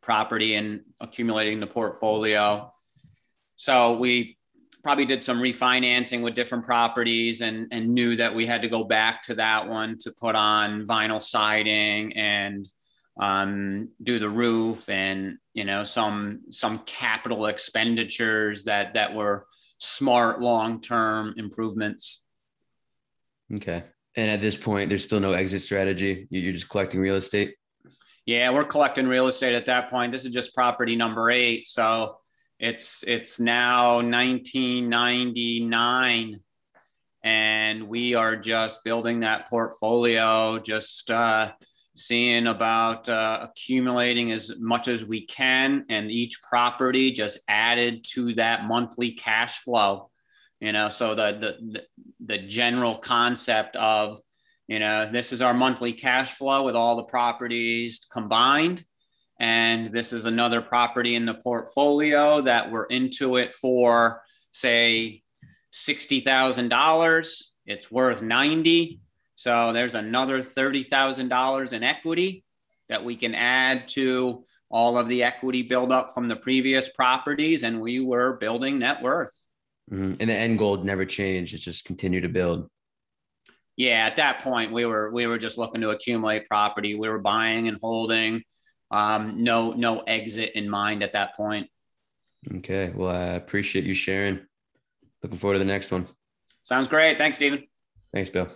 property 0.00 0.54
and 0.54 0.82
accumulating 1.00 1.60
the 1.60 1.66
portfolio. 1.66 2.72
So 3.56 3.96
we 3.96 4.38
probably 4.82 5.04
did 5.04 5.22
some 5.22 5.40
refinancing 5.40 6.22
with 6.22 6.34
different 6.34 6.64
properties 6.64 7.40
and, 7.40 7.68
and 7.70 7.88
knew 7.94 8.16
that 8.16 8.34
we 8.34 8.46
had 8.46 8.62
to 8.62 8.68
go 8.68 8.84
back 8.84 9.22
to 9.22 9.34
that 9.34 9.68
one 9.68 9.98
to 9.98 10.12
put 10.12 10.34
on 10.34 10.86
vinyl 10.86 11.22
siding 11.22 12.12
and 12.14 12.68
um, 13.20 13.88
do 14.02 14.18
the 14.18 14.28
roof 14.28 14.88
and 14.88 15.36
you 15.52 15.64
know 15.64 15.84
some 15.84 16.40
some 16.50 16.78
capital 16.80 17.46
expenditures 17.46 18.64
that 18.64 18.94
that 18.94 19.14
were 19.14 19.46
smart 19.78 20.40
long-term 20.40 21.34
improvements. 21.36 22.22
Okay. 23.54 23.82
And 24.16 24.30
at 24.30 24.40
this 24.40 24.56
point 24.56 24.88
there's 24.88 25.04
still 25.04 25.20
no 25.20 25.32
exit 25.32 25.62
strategy? 25.62 26.26
You're 26.30 26.52
just 26.52 26.68
collecting 26.68 27.00
real 27.00 27.16
estate? 27.16 27.54
Yeah 28.24 28.50
we're 28.50 28.64
collecting 28.64 29.06
real 29.06 29.26
estate 29.26 29.54
at 29.54 29.66
that 29.66 29.90
point. 29.90 30.12
This 30.12 30.24
is 30.24 30.32
just 30.32 30.54
property 30.54 30.96
number 30.96 31.30
eight 31.30 31.68
so 31.68 32.19
it's 32.60 33.02
it's 33.06 33.40
now 33.40 33.96
1999 33.96 36.40
and 37.22 37.88
we 37.88 38.14
are 38.14 38.36
just 38.36 38.84
building 38.84 39.20
that 39.20 39.48
portfolio 39.48 40.58
just 40.58 41.10
uh, 41.10 41.52
seeing 41.96 42.46
about 42.46 43.08
uh, 43.08 43.46
accumulating 43.50 44.32
as 44.32 44.52
much 44.58 44.88
as 44.88 45.04
we 45.04 45.26
can 45.26 45.84
and 45.88 46.10
each 46.10 46.42
property 46.42 47.10
just 47.10 47.38
added 47.48 48.04
to 48.08 48.34
that 48.34 48.64
monthly 48.64 49.12
cash 49.12 49.58
flow 49.60 50.10
you 50.60 50.72
know? 50.72 50.88
So 50.88 51.14
the 51.14 51.56
the 51.70 51.82
the 52.24 52.38
general 52.38 52.96
concept 52.96 53.76
of 53.76 54.20
you 54.68 54.78
know 54.78 55.10
this 55.10 55.32
is 55.32 55.42
our 55.42 55.54
monthly 55.54 55.92
cash 55.92 56.34
flow 56.34 56.62
with 56.62 56.76
all 56.76 56.96
the 56.96 57.04
properties 57.04 58.06
combined 58.12 58.84
and 59.40 59.90
this 59.90 60.12
is 60.12 60.26
another 60.26 60.60
property 60.60 61.14
in 61.14 61.24
the 61.24 61.34
portfolio 61.34 62.42
that 62.42 62.70
we're 62.70 62.84
into 62.84 63.36
it 63.36 63.54
for, 63.54 64.22
say, 64.50 65.22
$60,000. 65.72 67.42
It's 67.64 67.90
worth 67.90 68.20
90. 68.20 69.00
So 69.36 69.72
there's 69.72 69.94
another 69.94 70.42
$30,000 70.42 71.72
in 71.72 71.82
equity 71.82 72.44
that 72.90 73.02
we 73.02 73.16
can 73.16 73.34
add 73.34 73.88
to 73.88 74.44
all 74.70 74.98
of 74.98 75.08
the 75.08 75.22
equity 75.22 75.62
buildup 75.62 76.12
from 76.12 76.28
the 76.28 76.36
previous 76.36 76.90
properties. 76.90 77.62
And 77.62 77.80
we 77.80 77.98
were 77.98 78.36
building 78.36 78.78
net 78.78 79.02
worth. 79.02 79.34
Mm-hmm. 79.90 80.16
And 80.20 80.30
the 80.30 80.34
end 80.34 80.58
goal 80.58 80.84
never 80.84 81.06
changed. 81.06 81.54
It's 81.54 81.64
just 81.64 81.86
continue 81.86 82.20
to 82.20 82.28
build. 82.28 82.68
Yeah, 83.76 84.04
at 84.06 84.16
that 84.16 84.42
point 84.42 84.72
we 84.72 84.84
were 84.84 85.10
we 85.10 85.26
were 85.26 85.38
just 85.38 85.56
looking 85.56 85.80
to 85.80 85.90
accumulate 85.90 86.46
property. 86.46 86.94
We 86.94 87.08
were 87.08 87.18
buying 87.18 87.66
and 87.66 87.78
holding 87.80 88.42
um, 88.90 89.42
no 89.42 89.72
no 89.72 90.00
exit 90.00 90.52
in 90.54 90.68
mind 90.68 91.02
at 91.02 91.12
that 91.12 91.34
point. 91.36 91.68
Okay. 92.56 92.92
Well, 92.94 93.14
I 93.14 93.34
appreciate 93.34 93.84
you 93.84 93.94
sharing. 93.94 94.40
Looking 95.22 95.38
forward 95.38 95.54
to 95.54 95.58
the 95.58 95.64
next 95.64 95.92
one. 95.92 96.06
Sounds 96.62 96.88
great. 96.88 97.18
Thanks, 97.18 97.36
Stephen. 97.36 97.66
Thanks, 98.12 98.30
Bill. 98.30 98.48